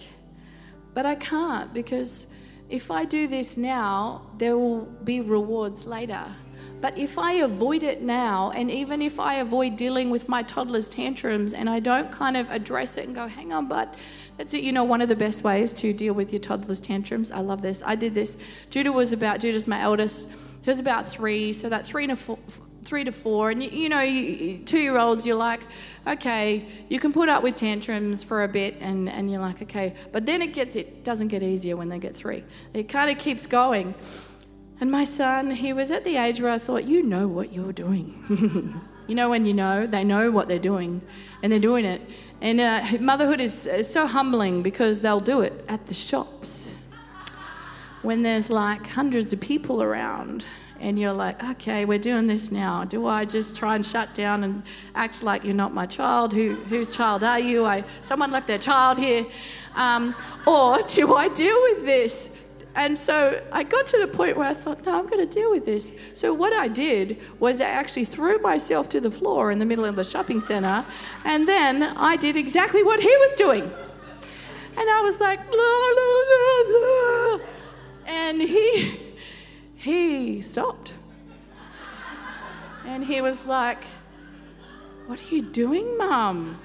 [0.93, 2.27] But I can't because
[2.69, 6.23] if I do this now, there will be rewards later.
[6.81, 10.87] But if I avoid it now, and even if I avoid dealing with my toddler's
[10.87, 13.95] tantrums and I don't kind of address it and go, hang on, but
[14.37, 17.31] that's it, you know, one of the best ways to deal with your toddler's tantrums.
[17.31, 17.81] I love this.
[17.85, 18.37] I did this.
[18.69, 20.27] Judah was about, Judah's my eldest.
[20.61, 22.37] He was about three, so that three and a four,
[22.85, 24.01] three to four, and you, you know,
[24.65, 25.61] two year olds, you're like,
[26.07, 29.93] okay, you can put up with tantrums for a bit, and, and you're like, okay,
[30.11, 32.43] but then it gets it doesn't get easier when they get three.
[32.73, 33.95] It kind of keeps going.
[34.79, 37.73] And my son, he was at the age where I thought, you know what you're
[37.73, 38.81] doing.
[39.07, 41.01] you know when you know, they know what they're doing,
[41.41, 42.01] and they're doing it.
[42.41, 46.71] And uh, motherhood is, is so humbling because they'll do it at the shops
[48.05, 50.45] when there's like hundreds of people around
[50.79, 52.83] and you're like, okay, we're doing this now.
[52.83, 56.33] Do I just try and shut down and act like you're not my child?
[56.33, 57.65] Who, whose child are you?
[57.65, 59.25] I, someone left their child here.
[59.75, 62.37] Um, or do I deal with this?
[62.75, 65.49] And so I got to the point where I thought, no, I'm going to deal
[65.49, 65.93] with this.
[66.13, 69.85] So what I did was I actually threw myself to the floor in the middle
[69.85, 70.85] of the shopping center,
[71.23, 73.63] and then I did exactly what he was doing.
[73.63, 75.57] And I was like, blah,
[75.95, 77.47] blah, blah,
[78.07, 78.99] and he
[79.85, 80.93] he stopped.
[82.87, 83.83] And he was like,
[85.05, 86.59] What are you doing, Mum?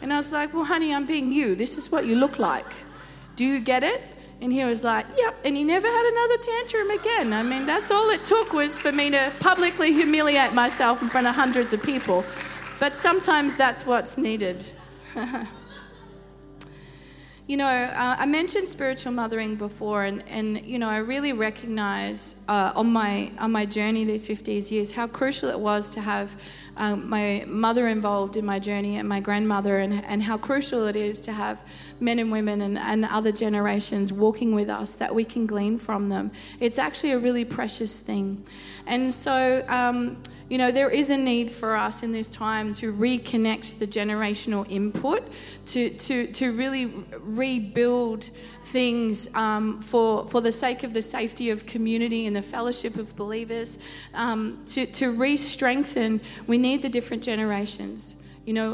[0.00, 1.54] And I was like, Well, honey, I'm being you.
[1.54, 2.72] This is what you look like.
[3.36, 4.00] Do you get it?
[4.40, 5.36] And he was like, Yep.
[5.44, 7.32] And he never had another tantrum again.
[7.34, 11.26] I mean, that's all it took was for me to publicly humiliate myself in front
[11.26, 12.24] of hundreds of people.
[12.80, 14.64] But sometimes that's what's needed.
[17.46, 22.34] You know, uh, I mentioned spiritual mothering before, and, and you know, I really recognize
[22.48, 26.40] uh, on my on my journey these 50 years how crucial it was to have
[26.76, 30.96] um, my mother involved in my journey and my grandmother, and, and how crucial it
[30.96, 31.60] is to have
[32.00, 36.08] men and women and, and other generations walking with us that we can glean from
[36.08, 36.32] them.
[36.58, 38.44] It's actually a really precious thing.
[38.88, 42.92] And so, um, you know, there is a need for us in this time to
[42.92, 45.26] reconnect the generational input,
[45.66, 48.30] to, to, to really rebuild
[48.62, 53.14] things um, for, for the sake of the safety of community and the fellowship of
[53.16, 53.78] believers,
[54.14, 56.20] um, to, to re strengthen.
[56.46, 58.14] We need the different generations.
[58.46, 58.72] You know,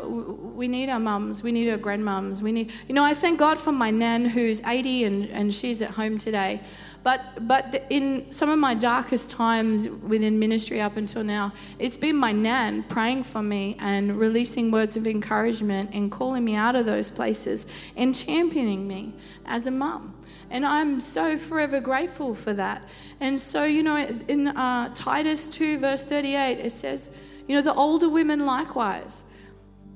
[0.54, 3.58] we need our mums, we need our grandmums, we need, you know, I thank God
[3.58, 6.60] for my nan who's 80 and, and she's at home today.
[7.02, 12.16] But, but in some of my darkest times within ministry up until now, it's been
[12.16, 16.84] my nan praying for me and releasing words of encouragement and calling me out of
[16.84, 17.64] those places
[17.96, 19.14] and championing me
[19.46, 20.14] as a mum.
[20.50, 22.86] And I'm so forever grateful for that.
[23.20, 27.08] And so, you know, in uh, Titus 2, verse 38, it says,
[27.48, 29.24] you know, the older women likewise,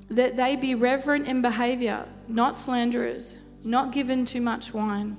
[0.09, 3.35] that they be reverent in behavior, not slanderers
[3.67, 5.17] not given to much wine,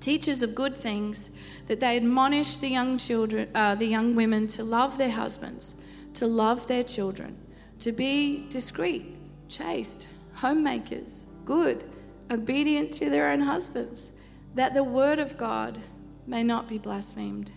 [0.00, 1.30] teachers of good things,
[1.66, 5.74] that they admonish the young children, uh, the young women to love their husbands,
[6.14, 7.36] to love their children,
[7.78, 9.14] to be discreet,
[9.48, 11.84] chaste, homemakers, good,
[12.30, 14.10] obedient to their own husbands,
[14.54, 15.78] that the word of God
[16.26, 17.50] may not be blasphemed.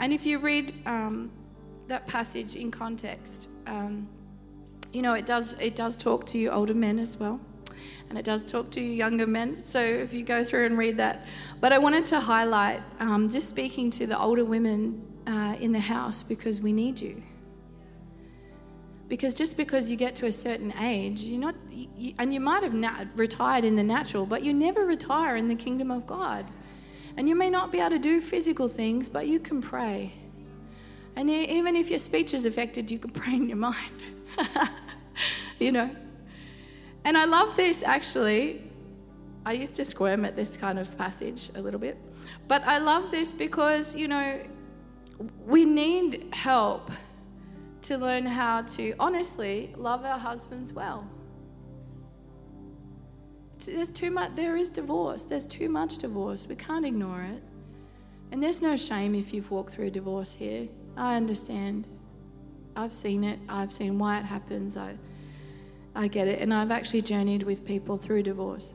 [0.00, 1.30] And if you read um,
[1.86, 4.08] that passage in context, um,
[4.92, 7.40] you know it does it does talk to you older men as well,
[8.08, 9.62] and it does talk to you younger men.
[9.62, 11.26] So if you go through and read that,
[11.60, 15.80] but I wanted to highlight um, just speaking to the older women uh, in the
[15.80, 17.22] house because we need you.
[19.08, 22.62] Because just because you get to a certain age, you're not, you, and you might
[22.62, 26.44] have retired in the natural, but you never retire in the kingdom of God.
[27.16, 30.12] And you may not be able to do physical things, but you can pray.
[31.16, 34.02] And even if your speech is affected, you can pray in your mind.
[35.58, 35.90] you know?
[37.04, 38.62] And I love this actually.
[39.46, 41.96] I used to squirm at this kind of passage a little bit.
[42.48, 44.40] But I love this because, you know,
[45.46, 46.90] we need help
[47.82, 51.08] to learn how to honestly love our husbands well.
[53.64, 55.24] There's too much, there is divorce.
[55.24, 56.46] There's too much divorce.
[56.46, 57.42] We can't ignore it.
[58.30, 60.68] And there's no shame if you've walked through a divorce here.
[60.96, 61.86] I understand.
[62.78, 63.40] I've seen it.
[63.48, 64.76] I've seen why it happens.
[64.76, 64.94] I,
[65.96, 66.40] I get it.
[66.40, 68.72] And I've actually journeyed with people through divorce.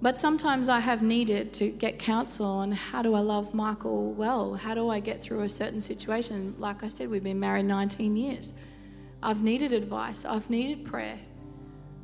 [0.00, 4.54] But sometimes I have needed to get counsel on how do I love Michael well?
[4.54, 6.54] How do I get through a certain situation?
[6.58, 8.54] Like I said, we've been married 19 years.
[9.22, 11.18] I've needed advice, I've needed prayer.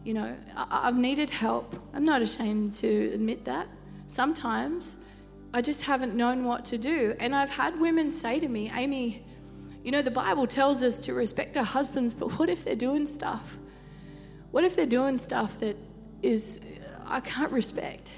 [0.04, 1.74] You know, I've needed help.
[1.94, 3.66] I'm not ashamed to admit that.
[4.06, 4.96] Sometimes
[5.54, 7.16] I just haven't known what to do.
[7.18, 9.24] And I've had women say to me, Aime,
[9.86, 13.06] you know, the Bible tells us to respect our husbands, but what if they're doing
[13.06, 13.56] stuff?
[14.50, 15.76] What if they're doing stuff that
[16.22, 18.10] is uh, I can't respect.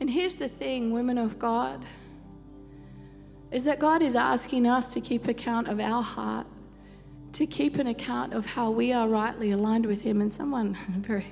[0.00, 1.84] And here's the thing, women of God,
[3.52, 6.48] is that God is asking us to keep account of our heart,
[7.34, 10.20] to keep an account of how we are rightly aligned with Him.
[10.20, 11.26] And someone very,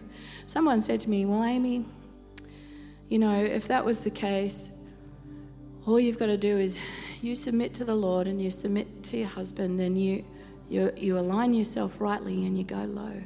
[0.46, 1.92] someone said to me, "Well, Aime,
[3.08, 4.70] you know, if that was the case,
[5.86, 6.76] all you've got to do is
[7.20, 10.24] you submit to the Lord and you submit to your husband and you
[10.70, 13.22] you, you align yourself rightly and you go low."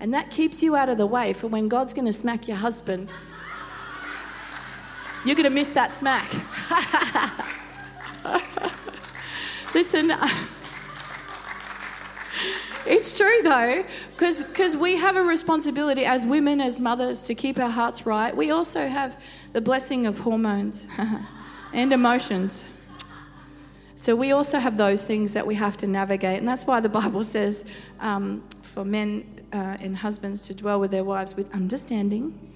[0.00, 2.56] And that keeps you out of the way for when God's going to smack your
[2.56, 3.12] husband.
[5.24, 6.30] You're going to miss that smack.
[9.74, 10.28] Listen, uh,
[12.86, 17.58] it's true though, because because we have a responsibility as women, as mothers, to keep
[17.58, 18.36] our hearts right.
[18.36, 19.20] We also have
[19.52, 20.86] the blessing of hormones
[21.74, 22.64] and emotions.
[23.96, 26.38] So we also have those things that we have to navigate.
[26.38, 27.64] And that's why the Bible says
[28.00, 32.50] um, for men uh, and husbands to dwell with their wives with understanding.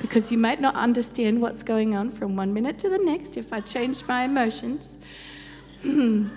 [0.00, 3.52] Because you might not understand what's going on from one minute to the next if
[3.52, 4.98] I change my emotions.
[5.84, 6.30] no,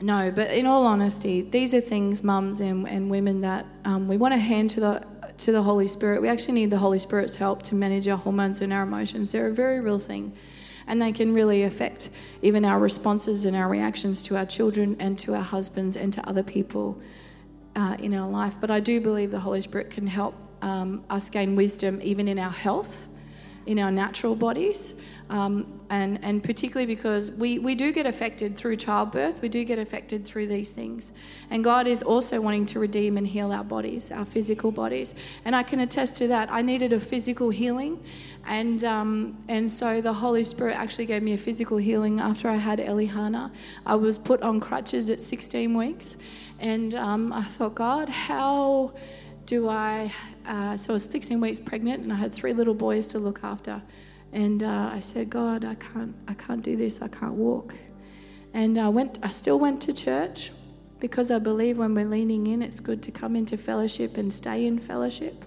[0.00, 4.34] but in all honesty, these are things, mums and, and women, that um, we want
[4.34, 5.06] to hand to the
[5.38, 6.22] to the Holy Spirit.
[6.22, 9.32] We actually need the Holy Spirit's help to manage our hormones and our emotions.
[9.32, 10.32] They're a very real thing,
[10.86, 12.10] and they can really affect
[12.42, 16.28] even our responses and our reactions to our children and to our husbands and to
[16.28, 17.00] other people
[17.74, 18.54] uh, in our life.
[18.60, 22.38] But I do believe the Holy Spirit can help um, us gain wisdom even in
[22.38, 23.08] our health,
[23.66, 24.94] in our natural bodies.
[25.28, 29.78] Um, and, and particularly because we, we do get affected through childbirth, we do get
[29.78, 31.12] affected through these things.
[31.50, 35.14] And God is also wanting to redeem and heal our bodies, our physical bodies.
[35.44, 36.50] And I can attest to that.
[36.50, 38.02] I needed a physical healing,
[38.46, 42.56] and, um, and so the Holy Spirit actually gave me a physical healing after I
[42.56, 43.50] had Elihana.
[43.84, 46.16] I was put on crutches at 16 weeks.
[46.58, 48.92] And um, I thought, God, how
[49.44, 50.12] do I?
[50.46, 53.44] Uh, so I was 16 weeks pregnant, and I had three little boys to look
[53.44, 53.82] after.
[54.32, 57.00] And uh, I said, God, I can't, I can't do this.
[57.00, 57.74] I can't walk.
[58.52, 59.18] And I went.
[59.22, 60.52] I still went to church
[60.98, 64.66] because I believe when we're leaning in, it's good to come into fellowship and stay
[64.66, 65.44] in fellowship.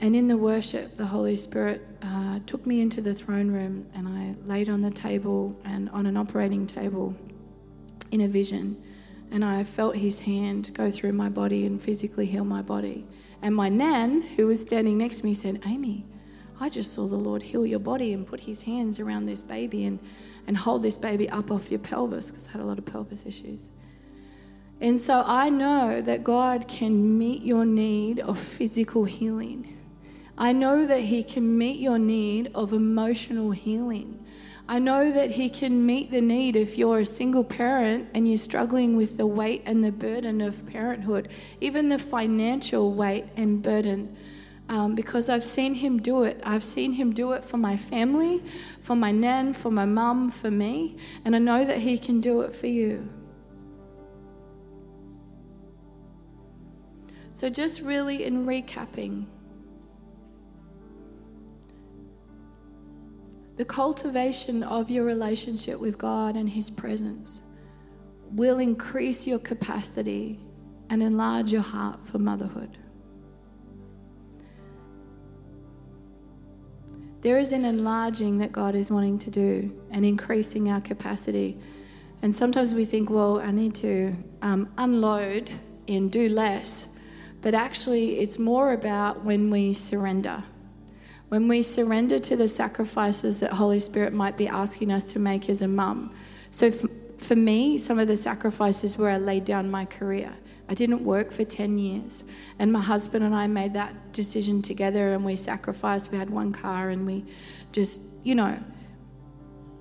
[0.00, 4.06] And in the worship, the Holy Spirit uh, took me into the throne room, and
[4.06, 7.14] I laid on the table and on an operating table
[8.12, 8.82] in a vision
[9.30, 13.06] and I felt his hand go through my body and physically heal my body.
[13.42, 16.04] And my nan, who was standing next to me, said, Aime,
[16.60, 19.84] I just saw the Lord heal your body and put his hands around this baby
[19.84, 19.98] and,
[20.46, 23.26] and hold this baby up off your pelvis because I had a lot of pelvis
[23.26, 23.60] issues.
[24.80, 29.76] And so I know that God can meet your need of physical healing.
[30.38, 34.22] I know that He can meet your need of emotional healing.
[34.68, 38.36] I know that He can meet the need if you're a single parent and you're
[38.36, 41.30] struggling with the weight and the burden of parenthood,
[41.60, 44.14] even the financial weight and burden.
[44.68, 46.40] Um, because I've seen Him do it.
[46.42, 48.42] I've seen Him do it for my family,
[48.82, 52.40] for my nan, for my mum, for me, and I know that He can do
[52.40, 53.08] it for you.
[57.32, 59.26] So, just really in recapping,
[63.56, 67.40] The cultivation of your relationship with God and His presence
[68.30, 70.38] will increase your capacity
[70.90, 72.76] and enlarge your heart for motherhood.
[77.26, 81.58] There is an enlarging that God is wanting to do and increasing our capacity.
[82.22, 85.50] And sometimes we think, well, I need to um, unload
[85.88, 86.86] and do less.
[87.42, 90.44] But actually, it's more about when we surrender
[91.28, 95.50] when we surrender to the sacrifices that Holy Spirit might be asking us to make
[95.50, 96.14] as a mum.
[96.52, 100.32] So for, for me, some of the sacrifices where I laid down my career.
[100.68, 102.24] I didn't work for 10 years.
[102.58, 106.10] And my husband and I made that decision together and we sacrificed.
[106.10, 107.24] We had one car and we
[107.72, 108.58] just, you know,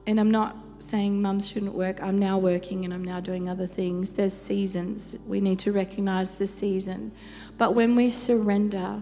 [0.07, 2.03] and I'm not saying mums shouldn't work.
[2.03, 4.13] I'm now working and I'm now doing other things.
[4.13, 5.15] There's seasons.
[5.25, 7.11] We need to recognize the season.
[7.57, 9.01] But when we surrender,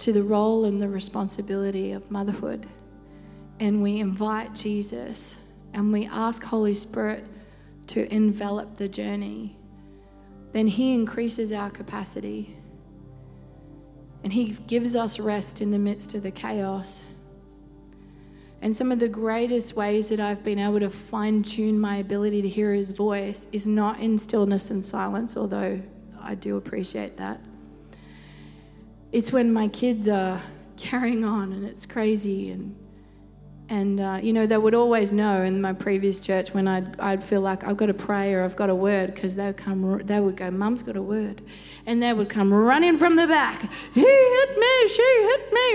[0.00, 2.66] to the role and the responsibility of motherhood.
[3.60, 5.36] And we invite Jesus
[5.74, 7.24] and we ask Holy Spirit
[7.88, 9.58] to envelop the journey.
[10.52, 12.56] Then He increases our capacity
[14.22, 17.06] and He gives us rest in the midst of the chaos.
[18.62, 22.42] And some of the greatest ways that I've been able to fine tune my ability
[22.42, 25.80] to hear His voice is not in stillness and silence, although
[26.20, 27.40] I do appreciate that
[29.12, 30.40] it's when my kids are
[30.76, 32.74] carrying on and it's crazy and
[33.70, 37.22] and uh, you know they would always know in my previous church when I'd, I'd
[37.22, 40.18] feel like I've got a prayer I've got a word because they would come they
[40.18, 41.40] would go mum's got a word.
[41.86, 43.60] And they would come running from the back.
[43.94, 45.72] He hit me she hit me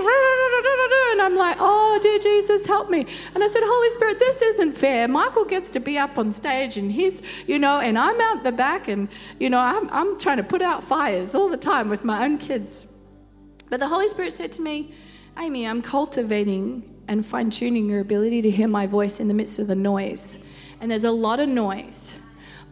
[1.12, 3.08] and I'm like oh dear Jesus help me.
[3.34, 5.08] And I said Holy Spirit this isn't fair.
[5.08, 8.52] Michael gets to be up on stage and he's you know and I'm out the
[8.52, 9.08] back and
[9.40, 12.40] you know I'm, I'm trying to put out fires all the time with my own
[12.40, 12.88] kids.
[13.70, 14.94] But the Holy Spirit said to me,
[15.38, 19.60] Aime, I'm cultivating and fine tuning your ability to hear my voice in the midst
[19.60, 20.38] of the noise.
[20.82, 22.14] And there's a lot of noise.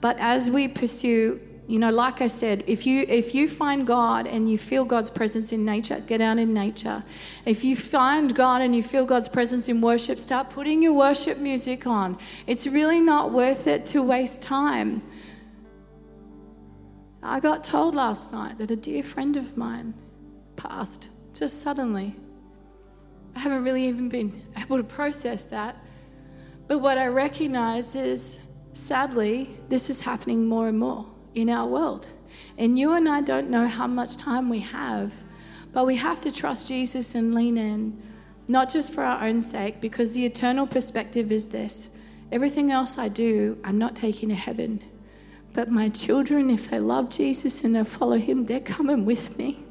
[0.01, 4.27] But as we pursue, you know, like I said, if you if you find God
[4.27, 7.03] and you feel God's presence in nature, get out in nature.
[7.45, 11.37] If you find God and you feel God's presence in worship, start putting your worship
[11.37, 12.17] music on.
[12.47, 15.01] It's really not worth it to waste time.
[17.21, 19.93] I got told last night that a dear friend of mine
[20.57, 22.17] passed just suddenly.
[23.35, 25.77] I haven't really even been able to process that.
[26.67, 28.39] But what I recognize is,
[28.73, 31.05] sadly, this is happening more and more
[31.35, 32.07] in our world.
[32.57, 35.11] And you and I don't know how much time we have,
[35.71, 38.01] but we have to trust Jesus and lean in,
[38.47, 41.89] not just for our own sake, because the eternal perspective is this
[42.31, 44.83] everything else I do, I'm not taking to heaven.
[45.53, 49.63] But my children, if they love Jesus and they follow Him, they're coming with me.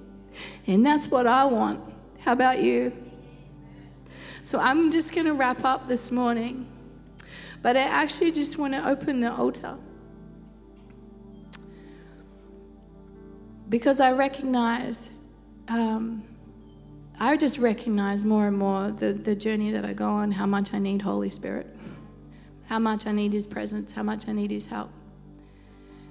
[0.69, 1.81] And that's what I want.
[2.21, 2.93] How about you?
[4.45, 6.67] So I'm just going to wrap up this morning.
[7.63, 9.77] But I actually just want to open the altar.
[13.69, 15.13] Because I recognize,
[15.69, 16.25] um,
[17.19, 20.75] I just recognize more and more the, the journey that I go on, how much
[20.75, 21.75] I need Holy Spirit,
[22.67, 24.91] how much I need His presence, how much I need His help.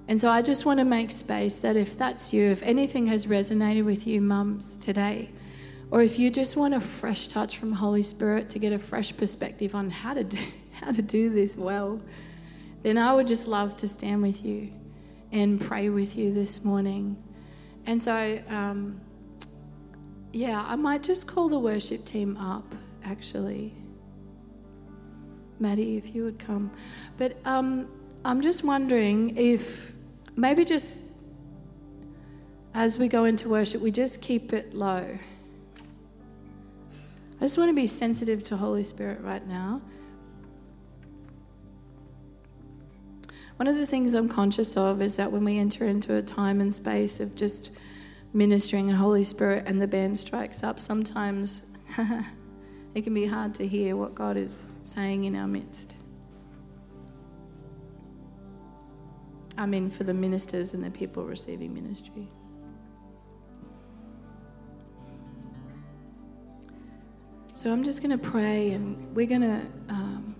[0.07, 3.25] And so I just want to make space that if that's you, if anything has
[3.25, 5.29] resonated with you, mums, today,
[5.91, 9.15] or if you just want a fresh touch from Holy Spirit to get a fresh
[9.15, 10.37] perspective on how to do,
[10.71, 12.01] how to do this well,
[12.81, 14.71] then I would just love to stand with you
[15.31, 17.21] and pray with you this morning.
[17.85, 18.99] And so, um,
[20.31, 22.73] yeah, I might just call the worship team up,
[23.03, 23.73] actually.
[25.59, 26.71] Maddie, if you would come.
[27.17, 27.87] But um,
[28.23, 29.93] I'm just wondering if
[30.35, 31.03] maybe just
[32.73, 35.17] as we go into worship, we just keep it low.
[37.41, 39.81] I just want to be sensitive to Holy Spirit right now.
[43.55, 46.61] One of the things I'm conscious of is that when we enter into a time
[46.61, 47.71] and space of just
[48.31, 51.65] ministering and Holy Spirit and the band strikes up, sometimes
[52.93, 55.95] it can be hard to hear what God is saying in our midst.
[59.57, 62.29] I mean, for the ministers and the people receiving ministry.
[67.53, 70.35] So I'm just going to pray and we're going to um,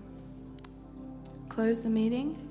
[1.48, 2.48] close the meeting.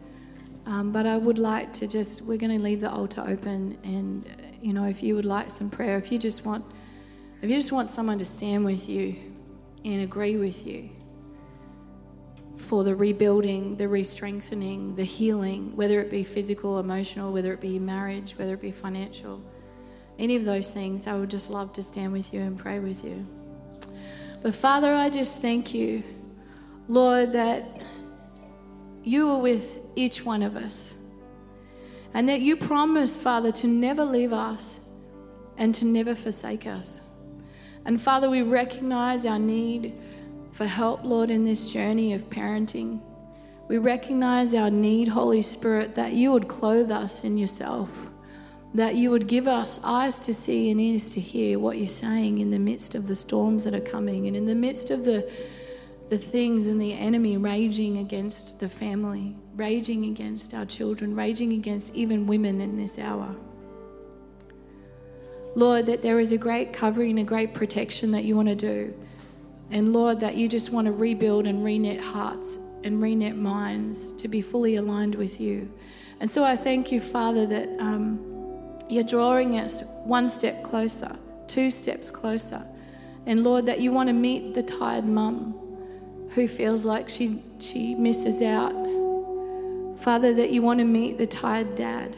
[0.68, 3.78] Um, but I would like to just, we're going to leave the altar open.
[3.84, 4.26] And,
[4.62, 6.64] you know, if you would like some prayer, if you just want,
[7.41, 9.16] if you just want someone to stand with you
[9.84, 10.89] and agree with you
[12.55, 17.59] for the rebuilding, the re strengthening, the healing, whether it be physical, emotional, whether it
[17.59, 19.41] be marriage, whether it be financial,
[20.20, 23.03] any of those things, I would just love to stand with you and pray with
[23.03, 23.26] you.
[24.42, 26.04] But Father, I just thank you,
[26.88, 27.64] Lord, that
[29.04, 30.94] you are with each one of us.
[32.14, 34.80] And that you promise, Father, to never leave us
[35.58, 37.02] and to never forsake us.
[37.86, 39.94] And Father, we recognize our need
[40.52, 43.02] for help, Lord, in this journey of parenting.
[43.68, 47.89] We recognize our need, Holy Spirit, that you would clothe us in yourself,
[48.74, 52.38] that you would give us eyes to see and ears to hear what you're saying
[52.38, 55.30] in the midst of the storms that are coming and in the midst of the
[56.11, 61.95] the things and the enemy raging against the family, raging against our children, raging against
[61.95, 63.34] even women in this hour.
[65.55, 68.93] Lord, that there is a great covering, a great protection that you want to do.
[69.69, 74.28] And Lord, that you just want to rebuild and reknit hearts and reknit minds to
[74.28, 75.72] be fully aligned with you.
[76.19, 78.19] And so I thank you, Father, that um,
[78.92, 81.16] you're drawing us one step closer,
[81.48, 82.62] two steps closer.
[83.26, 85.54] And Lord, that you want to meet the tired mum
[86.32, 88.74] who feels like she, she misses out.
[89.98, 92.18] Father, that you want to meet the tired dad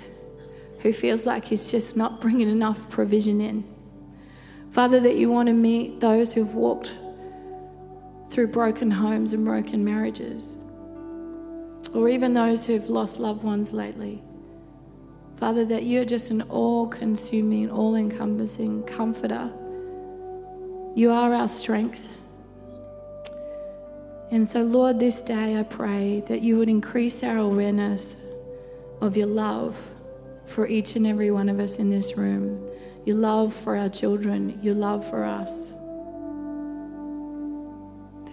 [0.80, 3.64] who feels like he's just not bringing enough provision in.
[4.72, 6.92] Father, that you want to meet those who've walked
[8.30, 10.58] through broken homes and broken marriages,
[11.94, 14.24] or even those who've lost loved ones lately.
[15.38, 19.52] Father, that you're just an all consuming, all encompassing comforter.
[20.96, 22.10] You are our strength.
[24.32, 28.16] And so, Lord, this day I pray that you would increase our awareness
[29.02, 29.90] of your love
[30.46, 32.64] for each and every one of us in this room,
[33.06, 35.74] your love for our children, your love for us.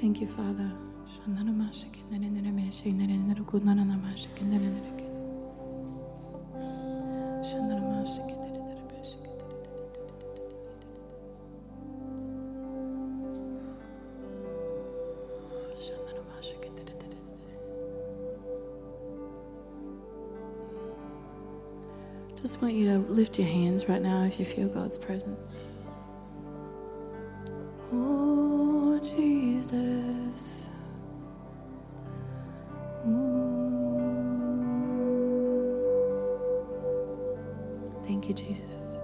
[0.01, 0.71] Thank you, Father.
[22.43, 25.61] Just want you to lift your hands right now if you feel God's presence.
[27.93, 30.50] Oh, Jesus.
[38.31, 38.99] You, Jesus.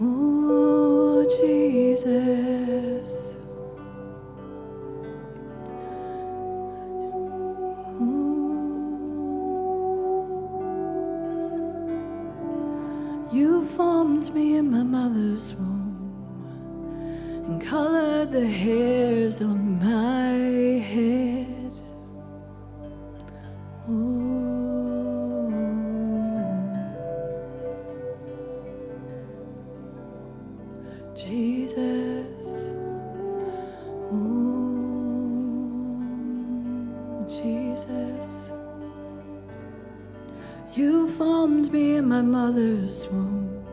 [0.00, 3.36] Oh, Jesus.
[8.00, 8.74] Mm.
[13.32, 15.94] You formed me in my mother's womb
[17.46, 19.63] and colored the hairs on
[31.16, 32.72] Jesus.
[34.12, 34.34] Oh,
[37.28, 38.50] Jesus.
[40.72, 43.64] You formed me in my mother's womb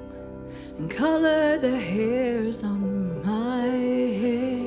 [0.78, 4.62] and colored the hairs on my head.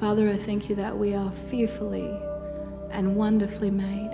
[0.00, 2.16] Father, I thank you that we are fearfully
[2.98, 4.10] and wonderfully made,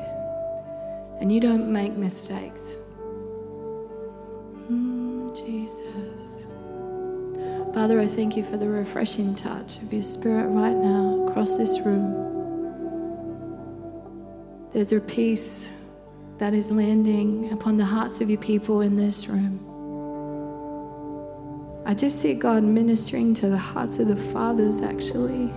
[1.19, 2.77] and you don't make mistakes.
[4.71, 6.47] Mm, Jesus.
[7.73, 11.81] Father, I thank you for the refreshing touch of your spirit right now across this
[11.81, 12.13] room.
[14.75, 15.71] There's a peace
[16.37, 19.61] that is landing upon the hearts of your people in this room.
[21.87, 25.51] I just see God ministering to the hearts of the fathers, actually.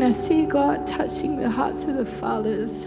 [0.00, 2.84] And I see God touching the hearts of the fathers.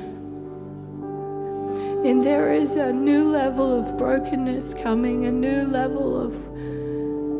[2.07, 6.33] And there is a new level of brokenness coming, a new level of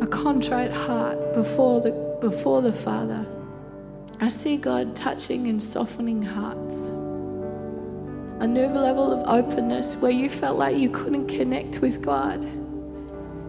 [0.04, 1.90] a contrite heart before the,
[2.22, 3.26] before the Father.
[4.22, 6.90] I see God touching and softening hearts.
[8.42, 12.48] A new level of openness where you felt like you couldn't connect with God.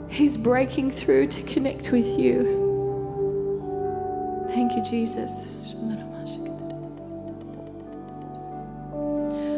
[0.09, 2.64] He's breaking through to connect with you.
[4.67, 5.47] Thank you, Jesus.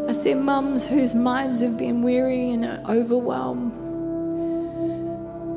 [0.09, 3.73] I see mums whose minds have been weary and overwhelmed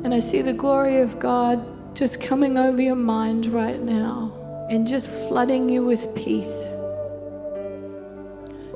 [0.04, 4.86] And I see the glory of God just coming over your mind right now and
[4.86, 6.64] just flooding you with peace.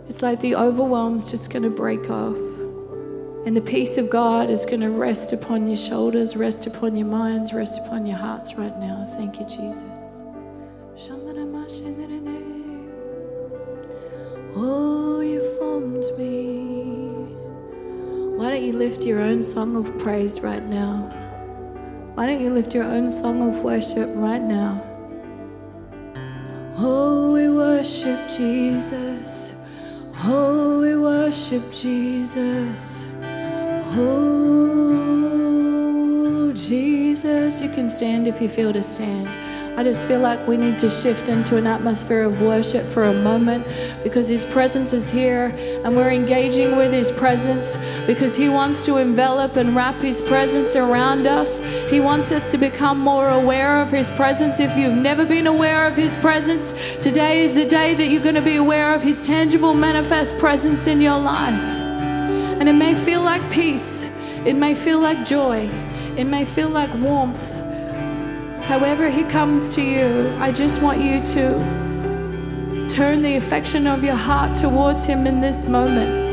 [0.08, 2.36] It's like the overwhelm's just going to break off.
[3.46, 7.06] And the peace of God is going to rest upon your shoulders, rest upon your
[7.06, 9.06] minds, rest upon your hearts right now.
[9.14, 10.13] Thank you, Jesus.
[14.54, 17.24] Oh, you formed me.
[18.36, 21.08] Why don't you lift your own song of praise right now?
[22.16, 24.82] Why don't you lift your own song of worship right now?
[26.76, 29.54] Oh, we worship Jesus.
[30.22, 33.08] Oh, we worship Jesus.
[33.96, 34.52] Oh,
[36.54, 37.62] Jesus.
[37.62, 39.30] You can stand if you feel to stand.
[39.76, 43.12] I just feel like we need to shift into an atmosphere of worship for a
[43.12, 43.66] moment
[44.04, 45.46] because His presence is here
[45.84, 50.76] and we're engaging with His presence because He wants to envelop and wrap His presence
[50.76, 51.58] around us.
[51.90, 54.60] He wants us to become more aware of His presence.
[54.60, 56.72] If you've never been aware of His presence,
[57.02, 60.86] today is the day that you're going to be aware of His tangible, manifest presence
[60.86, 61.60] in your life.
[62.60, 64.04] And it may feel like peace,
[64.44, 65.68] it may feel like joy,
[66.16, 67.63] it may feel like warmth.
[68.66, 74.16] However, He comes to you, I just want you to turn the affection of your
[74.16, 76.23] heart towards Him in this moment.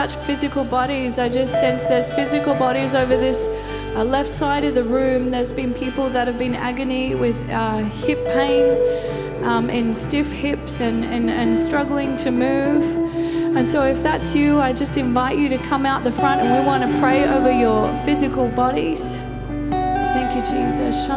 [0.00, 1.18] Touch physical bodies.
[1.18, 3.46] I just sense there's physical bodies over this
[3.94, 5.30] uh, left side of the room.
[5.30, 10.80] There's been people that have been agony with uh, hip pain um, and stiff hips
[10.80, 12.82] and, and, and struggling to move.
[13.54, 16.50] And so, if that's you, I just invite you to come out the front and
[16.50, 19.18] we want to pray over your physical bodies.
[20.16, 21.08] Thank you, Jesus.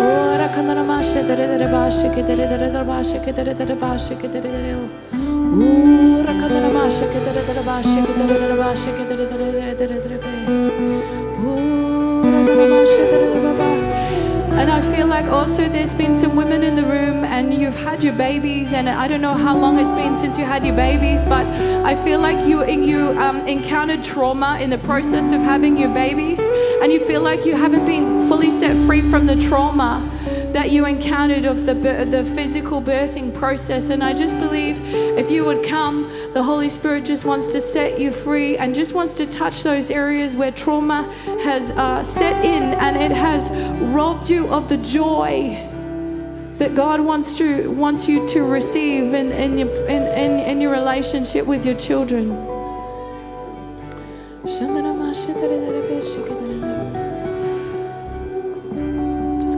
[0.00, 0.48] Ora
[14.58, 18.02] and I feel like also there's been some women in the room and you've had
[18.02, 21.22] your babies and I don't know how long it's been since you had your babies,
[21.22, 21.46] but
[21.84, 26.40] I feel like you you um, encountered trauma in the process of having your babies
[26.82, 30.02] and you feel like you haven't been fully set free from the trauma
[30.52, 33.90] that you encountered of the the physical birthing process.
[33.90, 34.80] And I just believe
[35.16, 38.92] if you would come the Holy Spirit just wants to set you free and just
[38.92, 41.10] wants to touch those areas where trauma
[41.42, 43.50] has uh, set in and it has
[43.94, 45.64] robbed you of the joy
[46.58, 50.72] that God wants to wants you to receive in, in, your, in, in, in your
[50.72, 52.36] relationship with your children.
[54.44, 54.60] Just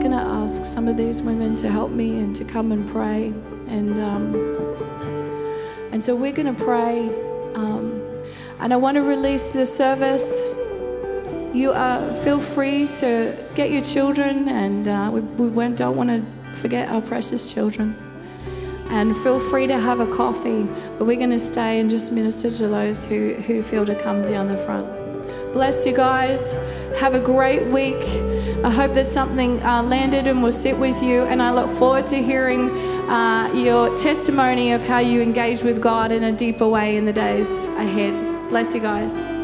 [0.01, 3.33] going to ask some of these women to help me and to come and pray.
[3.67, 5.00] And, um,
[5.91, 7.09] and so we're going to pray.
[7.55, 8.01] Um,
[8.59, 10.41] and I want to release the service.
[11.53, 16.53] You uh, feel free to get your children, and uh, we, we don't want to
[16.59, 17.95] forget our precious children.
[18.89, 20.63] And feel free to have a coffee,
[20.97, 24.23] but we're going to stay and just minister to those who, who feel to come
[24.23, 24.85] down the front.
[25.53, 26.55] Bless you guys.
[26.99, 28.01] Have a great week.
[28.63, 31.23] I hope that something uh, landed and will sit with you.
[31.23, 32.69] And I look forward to hearing
[33.11, 37.11] uh, your testimony of how you engage with God in a deeper way in the
[37.11, 38.49] days ahead.
[38.49, 39.40] Bless you guys.